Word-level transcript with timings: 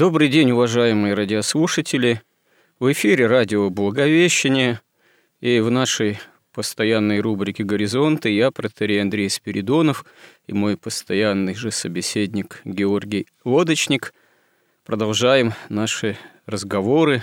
Добрый 0.00 0.28
день, 0.28 0.52
уважаемые 0.52 1.12
радиослушатели. 1.12 2.22
В 2.78 2.90
эфире 2.90 3.26
радио 3.26 3.68
«Благовещение» 3.68 4.80
и 5.42 5.60
в 5.60 5.70
нашей 5.70 6.18
постоянной 6.54 7.20
рубрике 7.20 7.64
«Горизонты» 7.64 8.30
я, 8.30 8.50
протерей 8.50 9.02
Андрей 9.02 9.28
Спиридонов 9.28 10.06
и 10.46 10.54
мой 10.54 10.78
постоянный 10.78 11.54
же 11.54 11.70
собеседник 11.70 12.62
Георгий 12.64 13.26
Лодочник 13.44 14.14
продолжаем 14.86 15.52
наши 15.68 16.16
разговоры, 16.46 17.22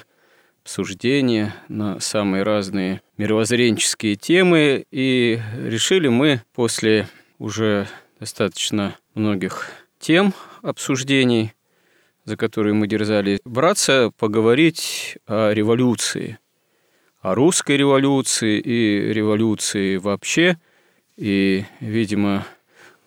обсуждения 0.62 1.56
на 1.70 2.00
самые 2.00 2.44
разные 2.44 3.02
мировоззренческие 3.18 4.18
темы. 4.18 4.86
И 4.92 5.42
решили 5.64 6.10
мы 6.10 6.44
после 6.54 7.10
уже 7.40 7.88
достаточно 8.20 8.96
многих 9.16 9.72
тем 10.00 10.32
обсуждений– 10.62 11.54
за 12.28 12.36
которые 12.36 12.74
мы 12.74 12.88
дерзали 12.88 13.40
браться, 13.46 14.12
поговорить 14.18 15.18
о 15.28 15.54
революции, 15.54 16.38
о 17.22 17.34
русской 17.34 17.78
революции 17.78 18.60
и 18.60 19.14
революции 19.14 19.96
вообще. 19.96 20.58
И, 21.16 21.64
видимо, 21.80 22.46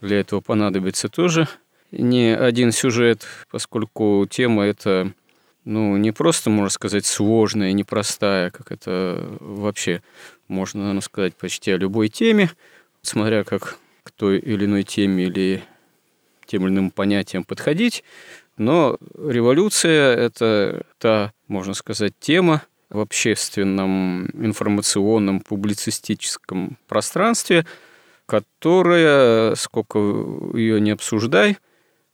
для 0.00 0.20
этого 0.20 0.41
понадобится 0.41 1.10
тоже 1.10 1.48
не 1.92 2.34
один 2.34 2.72
сюжет, 2.72 3.26
поскольку 3.50 4.26
тема 4.28 4.64
эта 4.64 5.12
ну, 5.66 5.98
не 5.98 6.12
просто, 6.12 6.48
можно 6.48 6.70
сказать, 6.70 7.04
сложная, 7.04 7.74
непростая, 7.74 8.50
как 8.50 8.72
это 8.72 9.36
вообще 9.41 10.02
можно, 10.48 10.80
наверное, 10.80 11.02
сказать 11.02 11.36
почти 11.36 11.72
о 11.72 11.76
любой 11.76 12.08
теме, 12.08 12.50
смотря 13.02 13.44
как 13.44 13.76
к 14.02 14.12
той 14.12 14.38
или 14.38 14.64
иной 14.64 14.82
теме 14.82 15.24
или 15.24 15.62
тем 16.50 16.66
или 16.66 16.72
иным 16.72 16.91
понятиям 16.91 17.44
подходить. 17.44 18.02
Но 18.61 18.98
революция– 19.16 20.14
это 20.16 20.83
та, 20.98 21.33
можно 21.48 21.72
сказать, 21.72 22.12
тема 22.20 22.61
в 22.91 23.00
общественном, 23.00 24.27
информационном, 24.34 25.41
публицистическом 25.41 26.77
пространстве, 26.86 27.64
которая, 28.27 29.55
сколько 29.55 29.98
ее 30.53 30.78
не 30.78 30.91
обсуждай, 30.91 31.56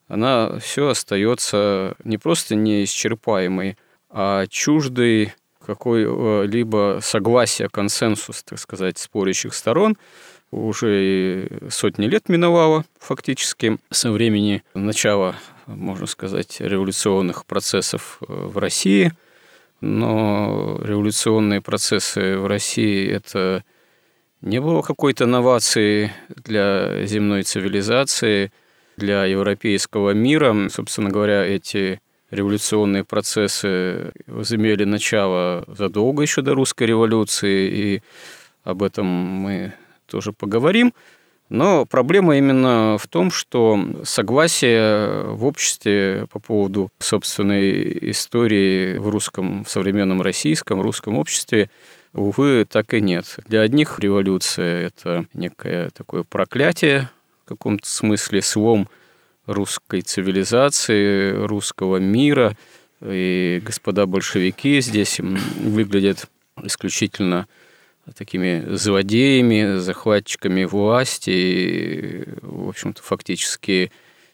она 0.06 0.60
все 0.60 0.90
остается 0.90 1.96
не 2.04 2.16
просто 2.16 2.54
неисчерпаемой, 2.54 3.76
а 4.08 4.46
чуждой 4.46 5.34
какой-либо 5.66 7.00
согласия, 7.02 7.68
консенсус, 7.68 8.44
так 8.44 8.60
сказать, 8.60 8.98
спорящих 8.98 9.52
сторон– 9.52 9.96
уже 10.52 11.02
и 11.02 11.70
сотни 11.70 12.06
лет 12.06 12.28
миновало 12.28 12.84
фактически 13.00 13.78
со 13.90 14.12
времени 14.12 14.62
начала, 14.74 15.34
можно 15.66 16.06
сказать, 16.06 16.60
революционных 16.60 17.46
процессов 17.46 18.18
э, 18.20 18.24
в 18.28 18.58
России. 18.58 19.12
Но 19.80 20.80
революционные 20.82 21.60
процессы 21.60 22.38
в 22.38 22.46
России– 22.46 23.08
это 23.10 23.62
не 24.40 24.60
было 24.60 24.82
какой-то 24.82 25.26
новации 25.26 26.12
для 26.28 27.04
земной 27.04 27.42
цивилизации, 27.42 28.52
для 28.96 29.24
европейского 29.24 30.10
мира. 30.10 30.68
Собственно 30.70 31.10
говоря, 31.10 31.44
эти 31.44 32.00
революционные 32.30 33.04
процессы 33.04 34.12
возымели 34.26 34.84
начало 34.84 35.64
задолго 35.68 36.22
еще 36.22 36.42
до 36.42 36.54
русской 36.54 36.84
революции, 36.84 37.68
и 37.68 38.02
об 38.64 38.82
этом 38.82 39.06
мы 39.06 39.74
тоже 40.06 40.32
поговорим. 40.32 40.92
Но 41.48 41.86
проблема 41.86 42.36
именно 42.38 42.96
в 42.98 43.06
том, 43.06 43.30
что 43.30 43.78
согласие 44.02 45.22
в 45.28 45.44
обществе 45.44 46.26
по 46.32 46.40
поводу 46.40 46.90
собственной 46.98 48.10
истории 48.10 48.98
в 48.98 49.08
русском, 49.08 49.64
в 49.64 49.70
современном 49.70 50.22
российском, 50.22 50.80
русском 50.80 51.16
обществе, 51.16 51.70
увы, 52.12 52.66
так 52.68 52.94
и 52.94 53.00
нет. 53.00 53.38
Для 53.46 53.60
одних 53.60 54.00
революция– 54.00 54.86
это 54.88 55.26
некое 55.34 55.90
такое 55.90 56.24
проклятие, 56.24 57.10
в 57.44 57.48
каком-то 57.48 57.88
смысле 57.88 58.42
слом 58.42 58.88
русской 59.46 60.00
цивилизации, 60.00 61.30
русского 61.30 61.98
мира. 61.98 62.56
И 63.00 63.62
господа 63.64 64.06
большевики 64.06 64.80
здесь 64.80 65.20
выглядят 65.20 66.28
исключительно 66.62 67.46
такими 68.14 68.64
злодеями, 68.76 69.78
захватчиками 69.78 70.64
власти, 70.64 71.30
и, 71.30 72.24
в 72.42 72.68
общем-то, 72.68 73.02
фактически 73.02 73.90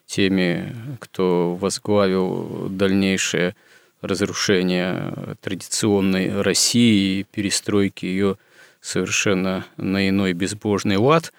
теми, 0.06 0.75
кто 1.00 1.55
возглавил 1.55 2.69
дальнейшее 2.69 3.56
разрушение 4.03 5.37
традиционной 5.41 6.43
России 6.43 7.21
и 7.21 7.25
перестройки 7.25 8.05
ее 8.05 8.37
совершенно 8.81 9.65
на 9.77 10.09
иной 10.09 10.32
безбожный 10.32 10.97
лад. 10.97 11.32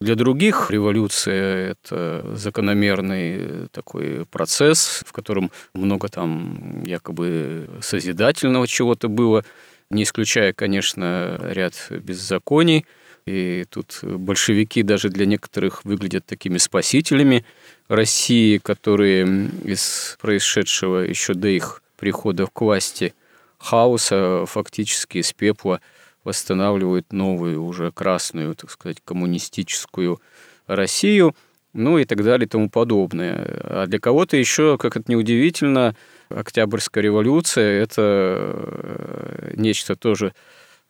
Для 0.00 0.14
других 0.14 0.70
революция– 0.70 1.70
это 1.72 2.24
закономерный 2.34 3.68
такой 3.72 4.26
процесс, 4.26 5.02
в 5.06 5.12
котором 5.12 5.50
много 5.74 6.08
там 6.08 6.82
якобы 6.84 7.68
созидательного 7.80 8.66
чего-то 8.66 9.08
было– 9.08 9.44
не 9.90 10.02
исключая, 10.02 10.52
конечно, 10.52 11.38
ряд 11.42 11.74
беззаконий. 11.90 12.86
И 13.26 13.66
тут 13.68 14.00
большевики 14.02 14.82
даже 14.82 15.10
для 15.10 15.26
некоторых 15.26 15.84
выглядят 15.84 16.24
такими 16.24 16.56
спасителями 16.56 17.44
России, 17.88 18.58
которые 18.58 19.50
из 19.64 20.16
происшедшего 20.20 21.00
еще 21.00 21.34
до 21.34 21.48
их 21.48 21.82
прихода 21.98 22.46
к 22.46 22.60
власти 22.60 23.14
хаоса 23.58 24.44
фактически 24.46 25.18
из 25.18 25.32
пепла 25.32 25.80
восстанавливают 26.24 27.12
новую, 27.12 27.62
уже 27.62 27.92
красную, 27.92 28.54
так 28.54 28.70
сказать, 28.70 28.98
коммунистическую 29.04 30.20
Россию, 30.66 31.34
ну 31.74 31.98
и 31.98 32.04
так 32.04 32.22
далее 32.22 32.46
и 32.46 32.48
тому 32.48 32.70
подобное. 32.70 33.44
А 33.64 33.86
для 33.86 33.98
кого-то 33.98 34.36
еще, 34.36 34.78
как 34.78 34.96
это 34.96 35.10
неудивительно, 35.10 35.94
Октябрьская 36.28 37.02
революция– 37.02 37.82
это 37.82 38.02
э, 38.02 39.52
нечто 39.56 39.96
тоже 39.96 40.34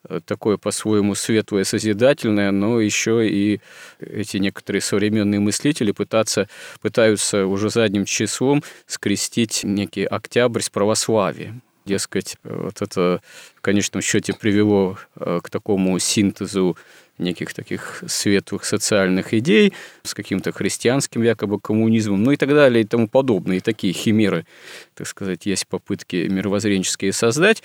э, 0.07 0.19
такое 0.25 0.57
по-своему 0.57 1.15
светлое, 1.15 1.63
созидательное, 1.63 2.51
но 2.51 2.79
еще 2.79 3.27
и 3.27 3.61
эти 3.99 4.37
некоторые 4.37 4.81
современные 4.81 5.39
мыслители 5.39 5.91
пытаться, 5.91 6.49
пытаются 6.81 7.45
уже 7.45 7.69
задним 7.69 8.05
числом 8.05 8.63
скрестить 8.85 9.63
некий 9.63 10.05
октябрь 10.05 10.61
с 10.61 10.69
православием. 10.69 11.61
Дескать, 11.89 12.37
вот 12.43 12.83
это 12.83 13.19
в 13.55 13.61
конечном 13.61 14.03
счете 14.03 14.33
привело 14.39 14.99
э, 15.15 15.39
к 15.41 15.49
такому 15.49 15.97
синтезу 15.97 16.77
неких 17.17 17.51
таких 17.55 18.03
светлых 18.05 18.63
социальных 18.63 19.33
идей 19.33 19.73
с 20.03 20.13
каким-то 20.13 20.51
христианским 20.51 21.23
якобы 21.23 21.59
коммунизмом, 21.59 22.21
ну 22.21 22.31
и 22.31 22.35
так 22.35 22.49
далее 22.49 22.83
и 22.83 22.85
тому 22.85 23.07
подобное. 23.07 23.57
И 23.57 23.59
такие 23.59 23.91
химеры, 23.91 24.45
так 24.93 25.07
сказать, 25.07 25.47
есть 25.47 25.65
попытки 25.65 26.27
мировоззренческие 26.29 27.11
создать. 27.11 27.63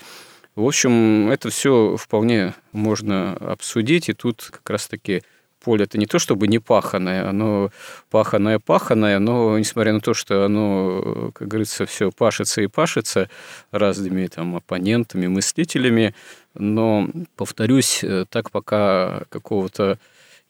В 0.55 0.65
общем, 0.65 1.29
это 1.29 1.51
все 1.51 1.95
вполне 1.95 2.55
можно 2.71 3.33
обсудить, 3.33 4.09
и 4.09 4.13
тут 4.13 4.49
как 4.51 4.67
раз-таки 4.67 5.21
поле 5.65 5.83
это 5.85 5.97
не 5.97 6.05
то 6.05 6.19
чтобы 6.19 6.47
не 6.47 6.59
паханое, 6.59 7.27
оно 7.27 7.71
паханое-паханое, 8.11 9.19
но 9.19 9.57
несмотря 9.57 9.93
на 9.93 9.99
то, 9.99 10.13
что 10.13 10.45
оно, 10.45 11.31
как 11.33 11.47
говорится, 11.47 11.85
все 11.85 12.11
пашется 12.11 12.61
и 12.61 12.67
пашется 12.67 13.29
разными 13.71 14.27
там 14.27 14.55
оппонентами, 14.55 15.27
мыслителями, 15.27 16.13
но, 16.53 17.09
повторюсь, 17.35 18.05
так 18.29 18.51
пока 18.51 19.23
какого-то 19.29 19.97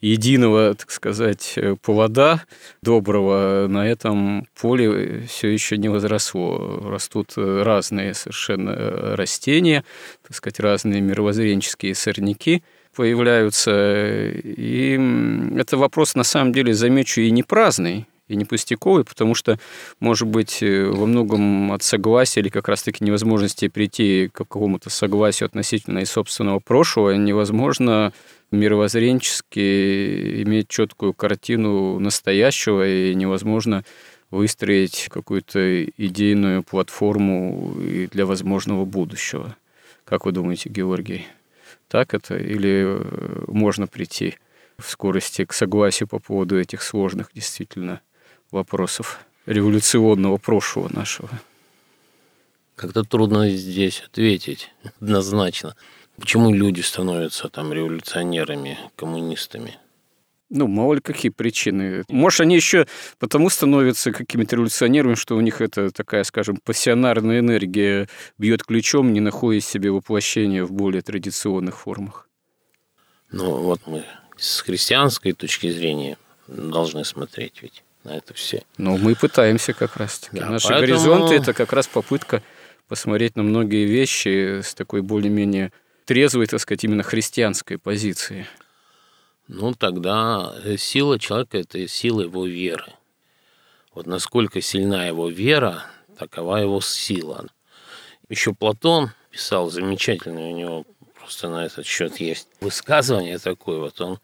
единого, 0.02 0.76
так 0.76 0.92
сказать, 0.92 1.58
повода 1.82 2.44
доброго 2.82 3.68
на 3.68 3.88
этом 3.88 4.46
поле 4.60 5.26
все 5.28 5.48
еще 5.48 5.78
не 5.78 5.90
возросло. 5.90 6.82
Растут 6.84 7.34
разные 7.38 8.14
совершенно 8.14 9.16
растения, 9.16 9.84
так 10.28 10.36
сказать, 10.36 10.60
разные 10.60 11.02
мировоззренческие 11.02 11.96
сорняки 11.96 12.62
появляются. 12.96 14.32
И 14.44 15.00
это 15.58 15.78
вопрос, 15.78 16.16
на 16.16 16.24
самом 16.24 16.54
деле, 16.54 16.74
замечу, 16.74 17.22
и 17.22 17.32
не 17.32 17.44
праздный, 17.44 18.08
и 18.28 18.36
не 18.36 18.46
пустяковый, 18.46 19.04
потому 19.04 19.36
что, 19.36 19.60
может 20.00 20.28
быть, 20.28 20.64
э, 20.64 20.86
во 20.86 21.06
многом 21.06 21.72
от 21.72 21.84
согласия 21.84 22.40
или 22.40 22.50
как 22.50 22.68
раз-таки 22.68 23.04
невозможности 23.04 23.68
прийти 23.68 24.30
к 24.32 24.38
какому-то 24.38 24.90
согласию 24.90 25.48
относительно 25.48 26.00
и 26.00 26.06
собственного 26.06 26.60
прошлого 26.60 27.12
невозможно 27.12 28.14
мировоззренчески 28.52 30.42
иметь 30.44 30.70
четкую 30.70 31.14
картину 31.14 32.00
настоящего 32.00 32.88
и 32.88 33.14
невозможно 33.14 33.84
выстроить 34.32 35.08
какую-то 35.12 35.86
идейную 35.86 36.64
платформу 36.64 37.76
для 38.12 38.26
возможного 38.26 38.86
будущего. 38.86 39.56
Как 40.04 40.26
вы 40.26 40.32
думаете, 40.32 40.70
Георгий? 40.70 41.28
Так 41.88 42.14
это? 42.14 42.36
Или 42.38 42.84
э, 42.86 43.44
можно 43.48 43.88
прийти 43.88 44.38
в 44.78 44.90
скорости 44.90 45.46
к 45.46 45.54
согласию 45.54 46.08
по 46.08 46.20
поводу 46.20 46.60
этих 46.60 46.82
сложных 46.82 47.32
действительно 47.34 48.02
вопросов 48.52 49.20
революционного 49.46 50.38
прошлого 50.38 50.94
нашего? 50.94 51.30
Как-то 52.76 53.04
трудно 53.04 53.50
здесь 53.50 54.02
ответить 54.02 54.72
однозначно. 55.02 55.76
Почему 56.18 56.54
люди 56.54 56.82
становятся 56.82 57.50
там 57.50 57.72
революционерами, 57.74 58.78
коммунистами? 58.96 59.78
Ну, 60.50 60.68
мало 60.68 60.96
ли 60.96 61.02
какие 61.02 61.32
причины. 61.32 62.04
Может, 62.08 62.42
они 62.42 62.56
еще 62.56 62.86
потому 63.18 63.50
становятся 63.50 64.12
какими-то 64.12 64.58
революционерами, 64.58 65.16
что 65.16 65.36
у 65.36 65.42
них 65.42 65.60
это 65.60 65.90
такая, 65.90 66.24
скажем, 66.24 66.58
пассионарная 66.64 67.40
энергия 67.40 68.08
бьет 68.38 68.64
ключом, 68.64 69.12
не 69.12 69.22
находя 69.22 69.60
себе 69.60 69.92
воплощения 69.92 70.64
в 70.64 70.72
более 70.72 71.02
традиционных 71.02 71.80
формах. 71.80 72.30
Ну, 73.32 73.58
вот 73.58 73.82
мы 73.88 74.06
с 74.38 74.62
христианской 74.62 75.34
точки 75.34 75.72
зрения 75.72 76.18
должны 76.48 77.04
смотреть 77.06 77.62
ведь 77.62 77.84
на 78.04 78.16
это 78.16 78.34
все. 78.36 78.64
Ну, 78.78 78.98
мы 78.98 79.16
пытаемся 79.16 79.74
как 79.74 79.98
раз. 79.98 80.22
Да, 80.32 80.50
Наши 80.52 80.68
поэтому... 80.68 80.88
горизонты– 80.88 81.36
это 81.36 81.54
как 81.54 81.74
раз 81.74 81.88
попытка 81.88 82.44
посмотреть 82.88 83.36
на 83.36 83.42
многие 83.42 83.86
вещи 83.86 84.62
с 84.62 84.76
такой 84.76 85.02
более-менее 85.02 85.72
трезвой, 86.06 86.46
так 86.46 86.60
сказать, 86.60 86.84
именно 86.84 87.02
христианской 87.02 87.80
позиции. 87.80 88.46
Ну, 89.48 89.74
тогда 89.74 90.56
э, 90.64 90.78
сила 90.78 91.20
человека– 91.20 91.58
это 91.60 91.88
сила 91.88 92.22
его 92.22 92.48
веры. 92.48 92.94
Вот 93.94 94.08
насколько 94.08 94.60
сильна 94.60 95.06
его 95.06 95.30
вера, 95.30 95.86
такова 96.18 96.58
его 96.58 96.82
сила. 96.82 97.46
Еще 98.28 98.54
Платон 98.54 99.12
писал 99.30 99.70
замечательно, 99.70 100.42
у 100.50 100.58
него 100.58 100.86
просто 101.20 101.50
на 101.50 101.66
этот 101.66 101.86
счет 101.86 102.20
есть 102.20 102.48
высказывание 102.60 103.38
такое, 103.38 103.80
вот 103.80 104.02
он 104.02 104.20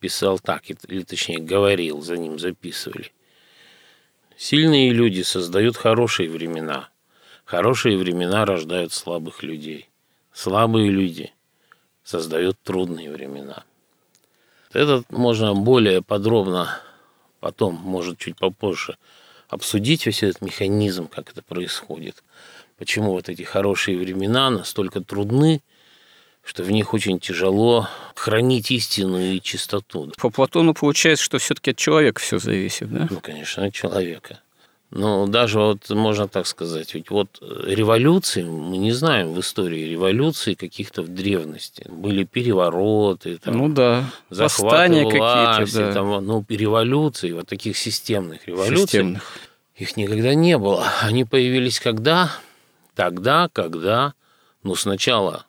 писал 0.00 0.38
так, 0.38 0.62
или 0.68 1.02
точнее 1.02 1.38
говорил, 1.38 2.00
за 2.00 2.16
ним 2.16 2.38
записывали. 2.38 3.12
Сильные 4.36 4.90
люди 4.90 5.22
создают 5.22 5.76
хорошие 5.76 6.28
времена. 6.30 6.88
Хорошие 7.44 7.98
времена 7.98 8.46
рождают 8.46 8.92
слабых 8.92 9.42
людей. 9.42 9.90
Слабые 10.32 10.90
люди 10.90 11.32
создают 12.02 12.58
трудные 12.62 13.10
времена. 13.10 13.64
Это 14.74 15.04
можно 15.10 15.54
более 15.54 16.02
подробно 16.02 16.80
потом, 17.40 17.74
может, 17.74 18.18
чуть 18.18 18.36
попозже, 18.36 18.96
обсудить 19.48 20.06
весь 20.06 20.22
этот 20.22 20.40
механизм, 20.40 21.08
как 21.08 21.30
это 21.30 21.42
происходит. 21.42 22.24
Почему 22.78 23.12
вот 23.12 23.28
эти 23.28 23.42
хорошие 23.42 23.98
времена 23.98 24.50
настолько 24.50 25.00
трудны, 25.00 25.60
что 26.42 26.62
в 26.62 26.70
них 26.70 26.94
очень 26.94 27.20
тяжело 27.20 27.88
хранить 28.14 28.70
истину 28.70 29.20
и 29.20 29.40
чистоту. 29.40 30.12
По 30.18 30.30
Платону 30.30 30.74
получается, 30.74 31.24
что 31.24 31.38
все-таки 31.38 31.72
от 31.72 31.76
человека 31.76 32.20
все 32.20 32.38
зависит, 32.38 32.90
да? 32.90 33.08
Ну, 33.10 33.20
конечно, 33.20 33.64
от 33.64 33.74
человека. 33.74 34.40
Но 34.94 35.26
даже 35.26 35.58
вот 35.58 35.90
можно 35.90 36.28
так 36.28 36.46
сказать, 36.46 36.94
ведь 36.94 37.10
вот 37.10 37.42
революции, 37.42 38.44
мы 38.44 38.76
не 38.76 38.92
знаем 38.92 39.32
в 39.32 39.40
истории 39.40 39.90
революции 39.90 40.54
каких-то 40.54 41.02
в 41.02 41.08
древности. 41.08 41.84
Были 41.88 42.22
перевороты, 42.22 43.38
там, 43.38 43.58
ну 43.58 43.68
да, 43.68 44.04
захваты 44.30 45.04
власти, 45.04 45.78
да. 45.78 45.92
там, 45.92 46.24
ну, 46.24 46.44
революции, 46.48 47.32
вот 47.32 47.48
таких 47.48 47.76
системных 47.76 48.46
революций. 48.46 48.86
Системных. 48.86 49.32
Их 49.74 49.96
никогда 49.96 50.32
не 50.34 50.56
было. 50.56 50.86
Они 51.02 51.24
появились 51.24 51.80
когда? 51.80 52.30
Тогда, 52.94 53.48
когда, 53.52 54.14
ну, 54.62 54.76
сначала 54.76 55.44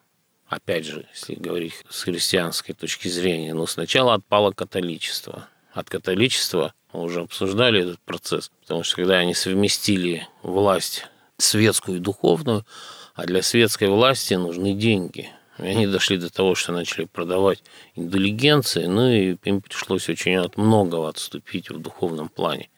опять 0.47 0.85
же, 0.85 1.05
если 1.13 1.35
говорить 1.35 1.73
с 1.87 2.01
христианской 2.01 2.73
точки 2.73 3.07
зрения, 3.09 3.53
но 3.53 3.67
сначала 3.67 4.15
отпало 4.15 4.51
католичество. 4.51 5.47
От 5.71 5.89
католичества 5.89 6.73
мы 6.95 7.03
уже 7.03 7.21
обсуждали 7.21 7.81
этот 7.81 7.99
процесс, 7.99 8.51
потому 8.61 8.83
что 8.83 8.95
когда 8.95 9.15
они 9.15 9.33
совместили 9.33 10.27
власть 10.43 11.05
светскую 11.37 11.97
и 11.97 12.01
духовную, 12.01 12.65
а 13.13 13.25
для 13.25 13.41
светской 13.41 13.89
власти 13.89 14.33
нужны 14.35 14.73
деньги. 14.73 15.29
И 15.59 15.63
они 15.63 15.87
дошли 15.87 16.17
до 16.17 16.29
того, 16.29 16.55
что 16.55 16.71
начали 16.71 17.05
продавать 17.05 17.63
индулигенции, 17.95 18.85
ну 18.85 19.09
и 19.09 19.35
им 19.43 19.61
пришлось 19.61 20.09
очень 20.09 20.35
от 20.35 20.57
многого 20.57 21.09
отступить 21.09 21.69
в 21.69 21.79
духовном 21.79 22.29
плане. 22.29 22.69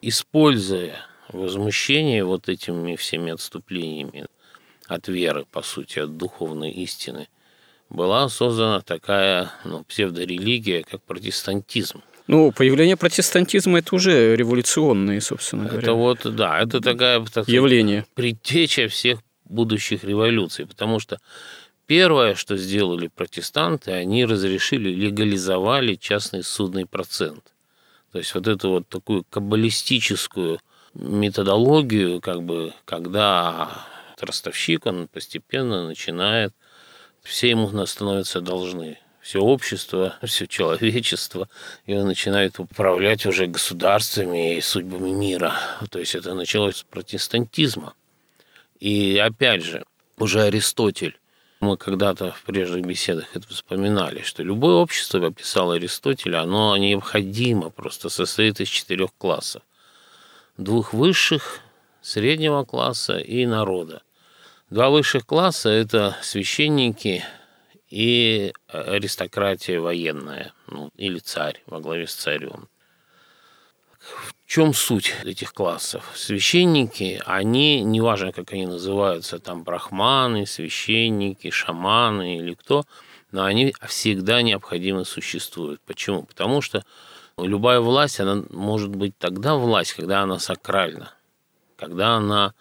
Используя 0.00 0.96
возмущение 1.28 2.24
вот 2.24 2.48
этими 2.48 2.96
всеми 2.96 3.32
отступлениями, 3.32 4.26
от 4.86 5.08
веры, 5.08 5.44
по 5.50 5.62
сути, 5.62 5.98
от 5.98 6.16
духовной 6.16 6.70
истины, 6.70 7.28
была 7.90 8.28
создана 8.28 8.80
такая 8.80 9.50
ну, 9.64 9.84
псевдорелигия, 9.84 10.84
как 10.84 11.02
протестантизм. 11.02 12.02
Ну, 12.26 12.50
появление 12.50 12.96
протестантизма– 12.96 13.78
это 13.80 13.94
уже 13.94 14.34
революционное, 14.34 15.20
собственно 15.20 15.64
говоря. 15.64 15.82
Это 15.82 15.92
вот, 15.92 16.34
да, 16.34 16.60
это 16.60 16.80
такая 16.80 17.24
так 17.24 17.46
явление. 17.48 18.04
предтеча 18.14 18.88
всех 18.88 19.20
будущих 19.44 20.02
революций, 20.02 20.66
потому 20.66 20.98
что 20.98 21.18
первое, 21.86 22.34
что 22.34 22.56
сделали 22.56 23.08
протестанты, 23.08 23.92
они 23.92 24.24
разрешили, 24.24 24.90
легализовали 24.90 25.94
частный 25.94 26.42
судный 26.42 26.86
процент. 26.86 27.52
То 28.10 28.18
есть 28.18 28.34
вот 28.34 28.48
эту 28.48 28.70
вот 28.70 28.88
такую 28.88 29.24
каббалистическую 29.30 30.58
методологию, 30.94 32.20
как 32.20 32.42
бы, 32.42 32.72
когда 32.84 33.70
ростовщик, 34.18 34.86
он 34.86 35.08
постепенно 35.08 35.86
начинает, 35.86 36.52
все 37.22 37.50
ему 37.50 37.86
становятся 37.86 38.40
должны. 38.40 38.98
Все 39.26 39.40
общество, 39.40 40.14
все 40.22 40.46
человечество, 40.46 41.48
и 41.84 41.94
он 41.94 42.06
начинает 42.06 42.60
управлять 42.60 43.26
уже 43.26 43.48
государствами 43.48 44.56
и 44.56 44.60
судьбами 44.60 45.10
мира. 45.10 45.52
То 45.90 45.98
есть 45.98 46.14
это 46.14 46.32
началось 46.32 46.76
с 46.76 46.82
протестантизма. 46.84 47.94
И 48.78 49.18
опять 49.18 49.64
же, 49.64 49.84
уже 50.16 50.42
Аристотель, 50.42 51.18
мы 51.58 51.76
когда-то 51.76 52.30
в 52.30 52.42
прежних 52.44 52.86
беседах 52.86 53.34
это 53.34 53.48
вспоминали, 53.48 54.22
что 54.22 54.44
любое 54.44 54.76
общество, 54.76 55.26
описал 55.26 55.72
Аристотель, 55.72 56.36
оно 56.36 56.76
необходимо, 56.76 57.70
просто 57.70 58.10
состоит 58.10 58.60
из 58.60 58.68
четырех 58.68 59.10
классов. 59.18 59.62
Двух 60.56 60.92
высших, 60.92 61.58
среднего 62.00 62.62
класса 62.62 63.18
и 63.18 63.44
народа. 63.44 64.02
Два 64.70 64.88
высших 64.88 65.26
класса– 65.26 65.68
это 65.70 66.16
священники 66.22 67.24
и 67.88 68.52
аристократия 68.68 69.80
военная, 69.80 70.52
ну, 70.66 70.90
или 70.96 71.18
царь 71.18 71.62
во 71.66 71.80
главе 71.80 72.06
с 72.06 72.14
царем. 72.14 72.68
В 73.98 74.34
чем 74.46 74.72
суть 74.72 75.14
этих 75.24 75.52
классов? 75.52 76.12
Священники, 76.14 77.20
они, 77.26 77.82
неважно, 77.82 78.32
как 78.32 78.52
они 78.52 78.66
называются, 78.66 79.38
там 79.38 79.64
брахманы, 79.64 80.46
священники, 80.46 81.50
шаманы 81.50 82.38
или 82.38 82.54
кто, 82.54 82.84
но 83.32 83.44
они 83.44 83.74
всегда 83.88 84.42
необходимо 84.42 85.04
существуют. 85.04 85.80
Почему? 85.82 86.22
Потому 86.22 86.62
что 86.62 86.84
любая 87.36 87.80
власть, 87.80 88.20
она 88.20 88.44
может 88.50 88.94
быть 88.94 89.18
тогда 89.18 89.56
власть, 89.56 89.94
когда 89.94 90.22
она 90.22 90.38
сакральна, 90.38 91.12
когда 91.76 92.16
она, 92.16 92.54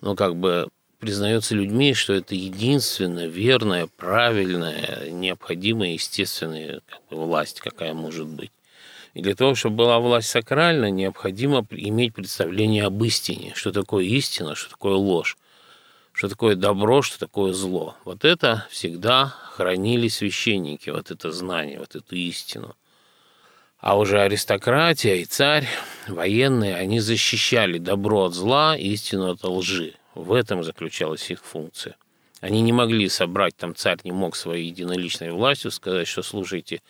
ну, 0.00 0.16
как 0.16 0.34
бы 0.34 0.68
признается 1.02 1.56
людьми, 1.56 1.94
что 1.94 2.12
это 2.12 2.36
единственная 2.36 3.26
верная, 3.26 3.88
правильная, 3.96 5.10
необходимая, 5.10 5.94
естественная 5.94 6.80
как 6.88 7.00
бы, 7.10 7.26
власть, 7.26 7.60
какая 7.60 7.92
может 7.92 8.28
быть. 8.28 8.52
И 9.12 9.20
для 9.20 9.34
того, 9.34 9.56
чтобы 9.56 9.78
была 9.78 9.98
власть 9.98 10.28
сакральна, 10.28 10.92
необходимо 10.92 11.66
иметь 11.70 12.14
представление 12.14 12.84
об 12.84 13.02
истине, 13.02 13.52
что 13.56 13.72
такое 13.72 14.04
истина, 14.04 14.54
что 14.54 14.70
такое 14.70 14.94
ложь. 14.94 15.36
что 16.12 16.28
такое 16.28 16.54
добро, 16.54 17.02
что 17.02 17.18
такое 17.18 17.52
зло. 17.52 17.96
Вот 18.04 18.24
это 18.24 18.66
всегда 18.70 19.26
хранили 19.26 20.08
священники, 20.08 20.90
вот 20.90 21.10
это 21.10 21.32
знание, 21.32 21.78
вот 21.80 21.96
эту 21.96 22.14
истину. 22.14 22.76
А 23.78 23.98
уже 23.98 24.20
аристократия 24.20 25.16
и 25.16 25.24
царь, 25.24 25.66
военные, 26.06 26.76
они 26.76 27.00
защищали 27.00 27.78
добро 27.78 28.26
от 28.26 28.34
зла, 28.34 28.76
истину 28.76 29.32
от 29.32 29.42
лжи. 29.42 29.94
В 30.14 30.32
этом 30.32 30.62
заключалась 30.62 31.30
их 31.30 31.42
функция. 31.44 31.96
Они 32.40 32.60
не 32.60 32.72
могли 32.72 33.08
собрать, 33.08 33.56
там 33.56 33.72
царь 33.72 33.98
не 34.02 34.10
мог 34.10 34.34
своей 34.34 34.66
единоличной 34.66 35.30
властью 35.30 35.70
сказать, 35.70 36.08
что 36.08 36.22
слушайте, 36.22 36.82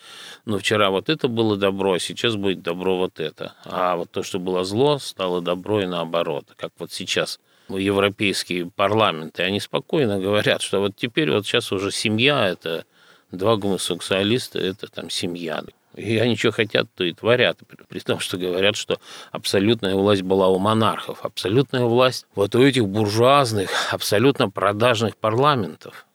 ну 0.46 0.58
вчера 0.58 0.90
вот 0.90 1.10
это 1.10 1.28
было 1.28 1.58
добро, 1.58 1.92
а 1.92 1.98
сейчас 1.98 2.36
будет 2.36 2.62
добро 2.62 2.96
вот 2.96 3.20
это. 3.20 3.54
А 3.66 3.96
вот 3.96 4.10
то, 4.10 4.22
что 4.22 4.38
было 4.38 4.64
зло, 4.64 4.98
стало 4.98 5.42
добро 5.42 5.82
и 5.82 5.86
наоборот. 5.86 6.46
Как 6.56 6.72
вот 6.78 6.90
сейчас 6.90 7.38
европейские 7.68 8.70
парламенты, 8.70 9.42
они 9.42 9.60
спокойно 9.60 10.18
говорят, 10.18 10.62
что 10.62 10.80
вот 10.80 10.96
теперь 10.96 11.30
вот 11.30 11.46
сейчас 11.46 11.70
уже 11.70 11.90
семья, 11.90 12.48
это 12.48 12.86
два 13.30 13.56
гомосексуалиста, 13.56 14.58
это 14.58 14.86
там 14.86 15.10
семья. 15.10 15.62
И 15.94 16.18
они 16.18 16.36
что 16.36 16.52
хотят, 16.52 16.88
то 16.94 17.04
и 17.04 17.12
творят. 17.12 17.58
При 17.88 18.00
том, 18.00 18.18
что 18.18 18.38
говорят, 18.38 18.76
что 18.76 18.98
абсолютная 19.30 19.94
власть 19.94 20.22
была 20.22 20.48
у 20.48 20.58
монархов. 20.58 21.24
Абсолютная 21.24 21.84
власть 21.84 22.26
вот 22.34 22.54
у 22.54 22.62
этих 22.62 22.86
буржуазных, 22.86 23.70
абсолютно 23.92 24.48
продажных 24.48 25.16
парламентов, 25.16 26.06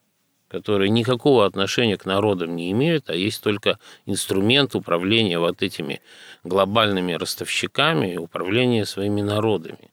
которые 0.48 0.90
никакого 0.90 1.46
отношения 1.46 1.98
к 1.98 2.06
народам 2.06 2.56
не 2.56 2.72
имеют, 2.72 3.10
а 3.10 3.16
есть 3.16 3.44
только 3.44 3.78
инструмент 4.06 4.74
управления 4.76 5.38
вот 5.38 5.62
этими 5.62 6.02
глобальными 6.44 7.14
ростовщиками 7.14 8.14
и 8.14 8.18
управления 8.18 8.86
своими 8.86 9.22
народами. 9.22 9.92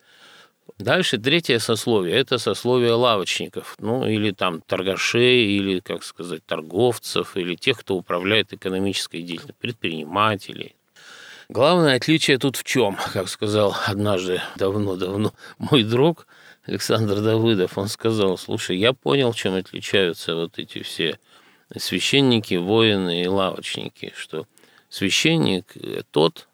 Дальше 0.79 1.19
третье 1.19 1.61
сословие– 1.61 2.17
это 2.17 2.39
сословие 2.39 2.93
лавочников, 2.93 3.77
ну 3.79 4.07
или 4.09 4.33
там 4.33 4.61
торгашей, 4.61 5.45
или, 5.45 5.79
как 5.79 6.03
сказать, 6.03 6.45
торговцев, 6.45 7.37
или 7.37 7.55
тех, 7.55 7.79
кто 7.79 7.95
управляет 7.95 8.53
экономической 8.53 9.23
деятельностью, 9.23 9.55
предпринимателей. 9.61 10.75
Главное 11.49 11.97
отличие 11.97 12.39
тут 12.39 12.57
в 12.57 12.65
чем, 12.65 12.97
как 13.13 13.29
сказал 13.29 13.77
однажды 13.87 14.41
давно-давно 14.57 15.33
мой 15.59 15.85
друг 15.85 16.27
Александр 16.67 17.21
Давыдов, 17.21 17.79
он 17.79 17.87
сказал, 17.87 18.37
слушай, 18.37 18.77
я 18.77 18.93
понял, 18.95 19.33
чем 19.33 19.55
отличаются 19.55 20.35
вот 20.35 20.59
эти 20.59 20.83
все 20.83 21.21
священники, 21.77 22.55
воины 22.55 23.23
и 23.23 23.29
лавочники, 23.29 24.13
что 24.17 24.47
священник 24.89 25.75
тот, 26.11 26.49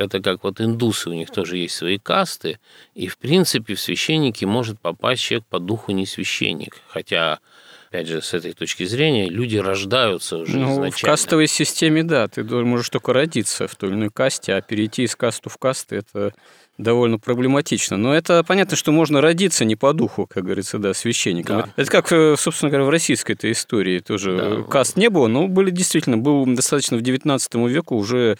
это 0.00 0.20
как 0.20 0.44
вот 0.44 0.60
индусы, 0.60 1.10
у 1.10 1.12
них 1.12 1.30
тоже 1.30 1.58
есть 1.58 1.74
свои 1.74 1.98
касты, 1.98 2.58
и 2.94 3.08
в 3.08 3.18
принципе 3.18 3.74
в 3.74 3.80
священники 3.80 4.44
может 4.44 4.80
попасть 4.80 5.22
человек 5.22 5.46
по 5.46 5.58
духу 5.58 5.92
не 5.92 6.06
священник, 6.06 6.76
хотя 6.88 7.40
опять 7.88 8.08
же, 8.08 8.20
с 8.20 8.34
этой 8.34 8.52
точки 8.52 8.84
зрения, 8.84 9.28
люди 9.28 9.56
рождаются 9.56 10.38
уже 10.38 10.58
ну, 10.58 10.72
изначально. 10.72 10.90
В 10.90 11.00
кастовой 11.00 11.46
системе, 11.46 12.02
да, 12.02 12.28
ты 12.28 12.44
можешь 12.44 12.90
только 12.90 13.12
родиться 13.12 13.68
в 13.68 13.74
той 13.74 13.90
или 13.90 13.96
иной 13.96 14.10
касте, 14.10 14.54
а 14.54 14.60
перейти 14.60 15.04
из 15.04 15.16
касту 15.16 15.48
в 15.48 15.56
касты– 15.56 15.96
это 15.96 16.34
довольно 16.78 17.18
проблематично. 17.18 17.96
Но 17.96 18.14
это 18.14 18.44
понятно, 18.44 18.76
что 18.76 18.92
можно 18.92 19.20
родиться 19.20 19.64
не 19.64 19.76
по 19.76 19.92
духу, 19.92 20.26
как 20.26 20.44
говорится, 20.44 20.78
да, 20.78 20.92
священником. 20.92 21.62
Да. 21.62 21.68
Это 21.76 21.90
как, 21.90 22.12
э, 22.12 22.36
собственно 22.36 22.70
говоря, 22.70 22.84
в 22.84 22.90
российской 22.90 23.32
этой 23.32 23.52
истории 23.52 24.00
тоже 24.00 24.36
да. 24.36 24.70
каст 24.70 24.96
не 24.96 25.08
было, 25.08 25.26
но 25.26 25.48
были 25.48 25.70
действительно, 25.70 26.18
был 26.18 26.44
достаточно 26.44 26.98
в 26.98 27.00
XIX 27.00 27.68
веку 27.68 27.96
уже 27.96 28.36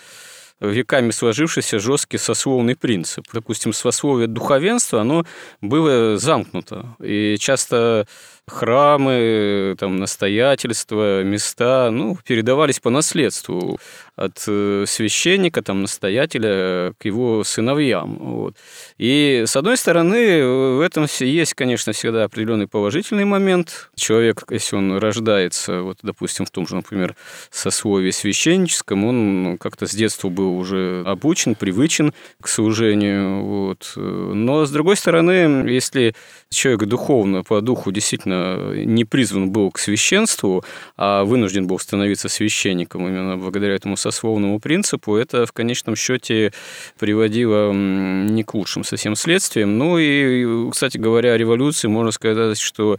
веками 0.61 1.11
сложившийся 1.11 1.79
жесткий 1.79 2.19
сословный 2.19 2.77
принцип. 2.77 3.27
Допустим, 3.33 3.73
сословие 3.73 4.27
духовенства, 4.27 5.01
оно 5.01 5.25
было 5.61 6.17
замкнуто. 6.17 6.97
И 7.03 7.37
часто 7.39 8.07
храмы, 8.49 9.77
там, 9.79 9.97
настоятельства, 9.97 11.23
места, 11.23 11.91
ну, 11.91 12.17
передавались 12.25 12.81
по 12.81 12.91
наследству 12.91 13.79
от 14.17 14.43
э, 14.49 14.85
священника, 14.87 15.63
там, 15.63 15.83
настоятеля 15.83 16.95
к 16.99 17.05
его 17.05 17.45
сыновьям. 17.45 18.17
Вот. 18.19 18.57
И, 18.97 19.45
с 19.47 19.57
одной 19.57 19.77
стороны, 19.77 20.43
в 20.45 20.81
этом 20.81 21.07
есть, 21.21 21.55
конечно, 21.55 21.93
всегда 21.93 22.25
определенный 22.25 22.67
положительный 22.67 23.27
момент. 23.27 23.91
Человек, 23.95 24.45
если 24.51 24.77
он 24.77 24.97
рождается, 24.97 25.83
вот, 25.83 25.99
допустим, 26.03 26.47
в 26.47 26.51
том 26.51 26.67
же, 26.67 26.77
например, 26.77 27.15
сословии 27.51 28.11
священническом, 28.11 29.05
он 29.05 29.59
как-то 29.59 29.87
с 29.87 29.95
детства 29.95 30.31
был 30.31 30.57
уже 30.57 31.03
обучен, 31.07 31.55
привычен 31.55 32.15
к 32.41 32.49
служению. 32.49 33.45
Вот. 33.45 33.93
Но, 33.97 34.65
с 34.65 34.71
другой 34.71 34.97
стороны, 34.97 35.69
если 35.69 36.15
человек 36.51 36.85
духовно, 36.85 37.43
по 37.43 37.61
духу 37.61 37.93
действительно 37.93 38.73
не 38.75 39.05
призван 39.05 39.51
был 39.51 39.71
к 39.71 39.79
священству, 39.79 40.65
а 40.97 41.25
вынужден 41.25 41.67
был 41.67 41.79
становиться 41.79 42.29
священником 42.31 43.07
именно 43.07 43.37
благодаря 43.37 43.75
этому 43.75 43.97
сословному 44.11 44.61
принципу, 44.61 45.17
это 45.17 45.47
в 45.47 45.53
конечном 45.53 45.97
счете 45.97 46.53
приводило 46.99 47.73
не 47.73 48.45
к 48.45 48.55
лучшим 48.55 48.85
совсем 48.85 49.17
следствиям. 49.17 49.79
Ну 49.79 49.99
и, 49.99 50.71
кстати 50.71 50.99
говоря, 50.99 51.33
о 51.33 51.39
революции 51.39 51.89
можно 51.89 52.11
сказать, 52.13 52.59
что 52.59 52.99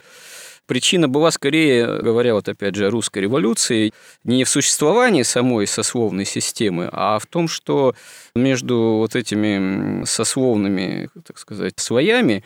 Причина 0.68 1.08
была 1.08 1.32
скорее, 1.32 2.02
говоря 2.02 2.34
вот 2.34 2.50
опять 2.50 2.76
же 2.76 2.88
о 2.88 2.90
русской 2.90 3.20
революции, 3.20 3.94
не 4.26 4.44
в 4.44 4.50
существовании 4.50 5.24
самой 5.24 5.66
сословной 5.66 6.26
системы, 6.26 6.90
а 6.92 7.20
в 7.20 7.26
том, 7.26 7.48
что 7.48 7.96
между 8.36 8.98
вот 8.98 9.16
этими 9.16 10.04
сословными, 10.04 11.10
так 11.26 11.38
сказать, 11.40 11.74
слоями 11.78 12.44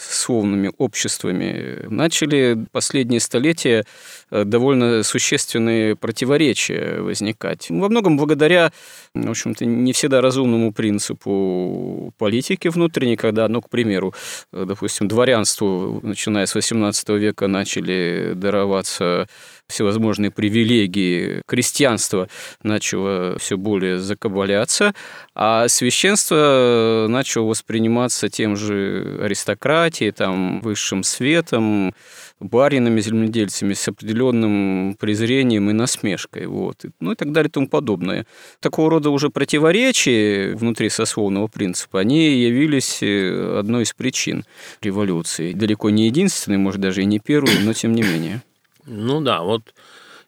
словными 0.00 0.72
обществами, 0.78 1.86
начали 1.88 2.66
последние 2.72 3.20
столетия 3.20 3.84
э, 4.30 4.44
довольно 4.44 5.02
существенные 5.02 5.96
противоречия 5.96 7.00
возникать. 7.00 7.66
Во 7.70 7.88
многом 7.88 8.16
благодаря, 8.16 8.72
в 9.14 9.30
общем-то, 9.30 9.64
не 9.64 9.92
всегда 9.92 10.20
разумному 10.20 10.72
принципу 10.72 12.12
политики 12.18 12.68
внутренней, 12.68 13.16
когда, 13.16 13.48
ну, 13.48 13.60
к 13.60 13.68
примеру, 13.68 14.14
э, 14.52 14.64
допустим, 14.66 15.08
дворянству, 15.08 16.00
начиная 16.02 16.46
с 16.46 16.56
XVIII 16.56 17.18
века, 17.18 17.46
начали 17.46 18.32
дароваться 18.34 19.26
всевозможные 19.70 20.30
привилегии, 20.30 21.42
крестьянство 21.46 22.28
начало 22.62 23.38
все 23.38 23.56
более 23.56 23.98
закабаляться, 23.98 24.94
а 25.34 25.68
священство 25.68 27.06
начало 27.08 27.46
восприниматься 27.46 28.28
тем 28.28 28.56
же 28.56 29.20
аристократией, 29.22 30.12
там, 30.12 30.60
высшим 30.60 31.02
светом, 31.02 31.94
баринами, 32.40 33.00
земледельцами 33.00 33.74
с 33.74 33.86
определенным 33.86 34.96
презрением 34.98 35.70
и 35.70 35.72
насмешкой. 35.72 36.46
Вот. 36.46 36.84
Ну 37.00 37.12
и 37.12 37.14
так 37.14 37.32
далее 37.32 37.48
и 37.48 37.52
тому 37.52 37.68
подобное. 37.68 38.26
Такого 38.60 38.90
рода 38.90 39.10
уже 39.10 39.30
противоречия 39.30 40.54
внутри 40.54 40.88
сословного 40.88 41.46
принципа, 41.46 42.00
они 42.00 42.30
явились 42.38 43.02
э, 43.02 43.58
одной 43.58 43.82
из 43.82 43.92
причин 43.92 44.44
революции. 44.80 45.52
Далеко 45.52 45.90
не 45.90 46.06
единственной, 46.06 46.58
может, 46.58 46.80
даже 46.80 47.02
и 47.02 47.06
не 47.06 47.18
первой, 47.18 47.58
но 47.62 47.72
тем 47.72 47.94
не 47.94 48.02
менее. 48.02 48.42
Ну 48.92 49.20
да, 49.20 49.42
вот 49.42 49.72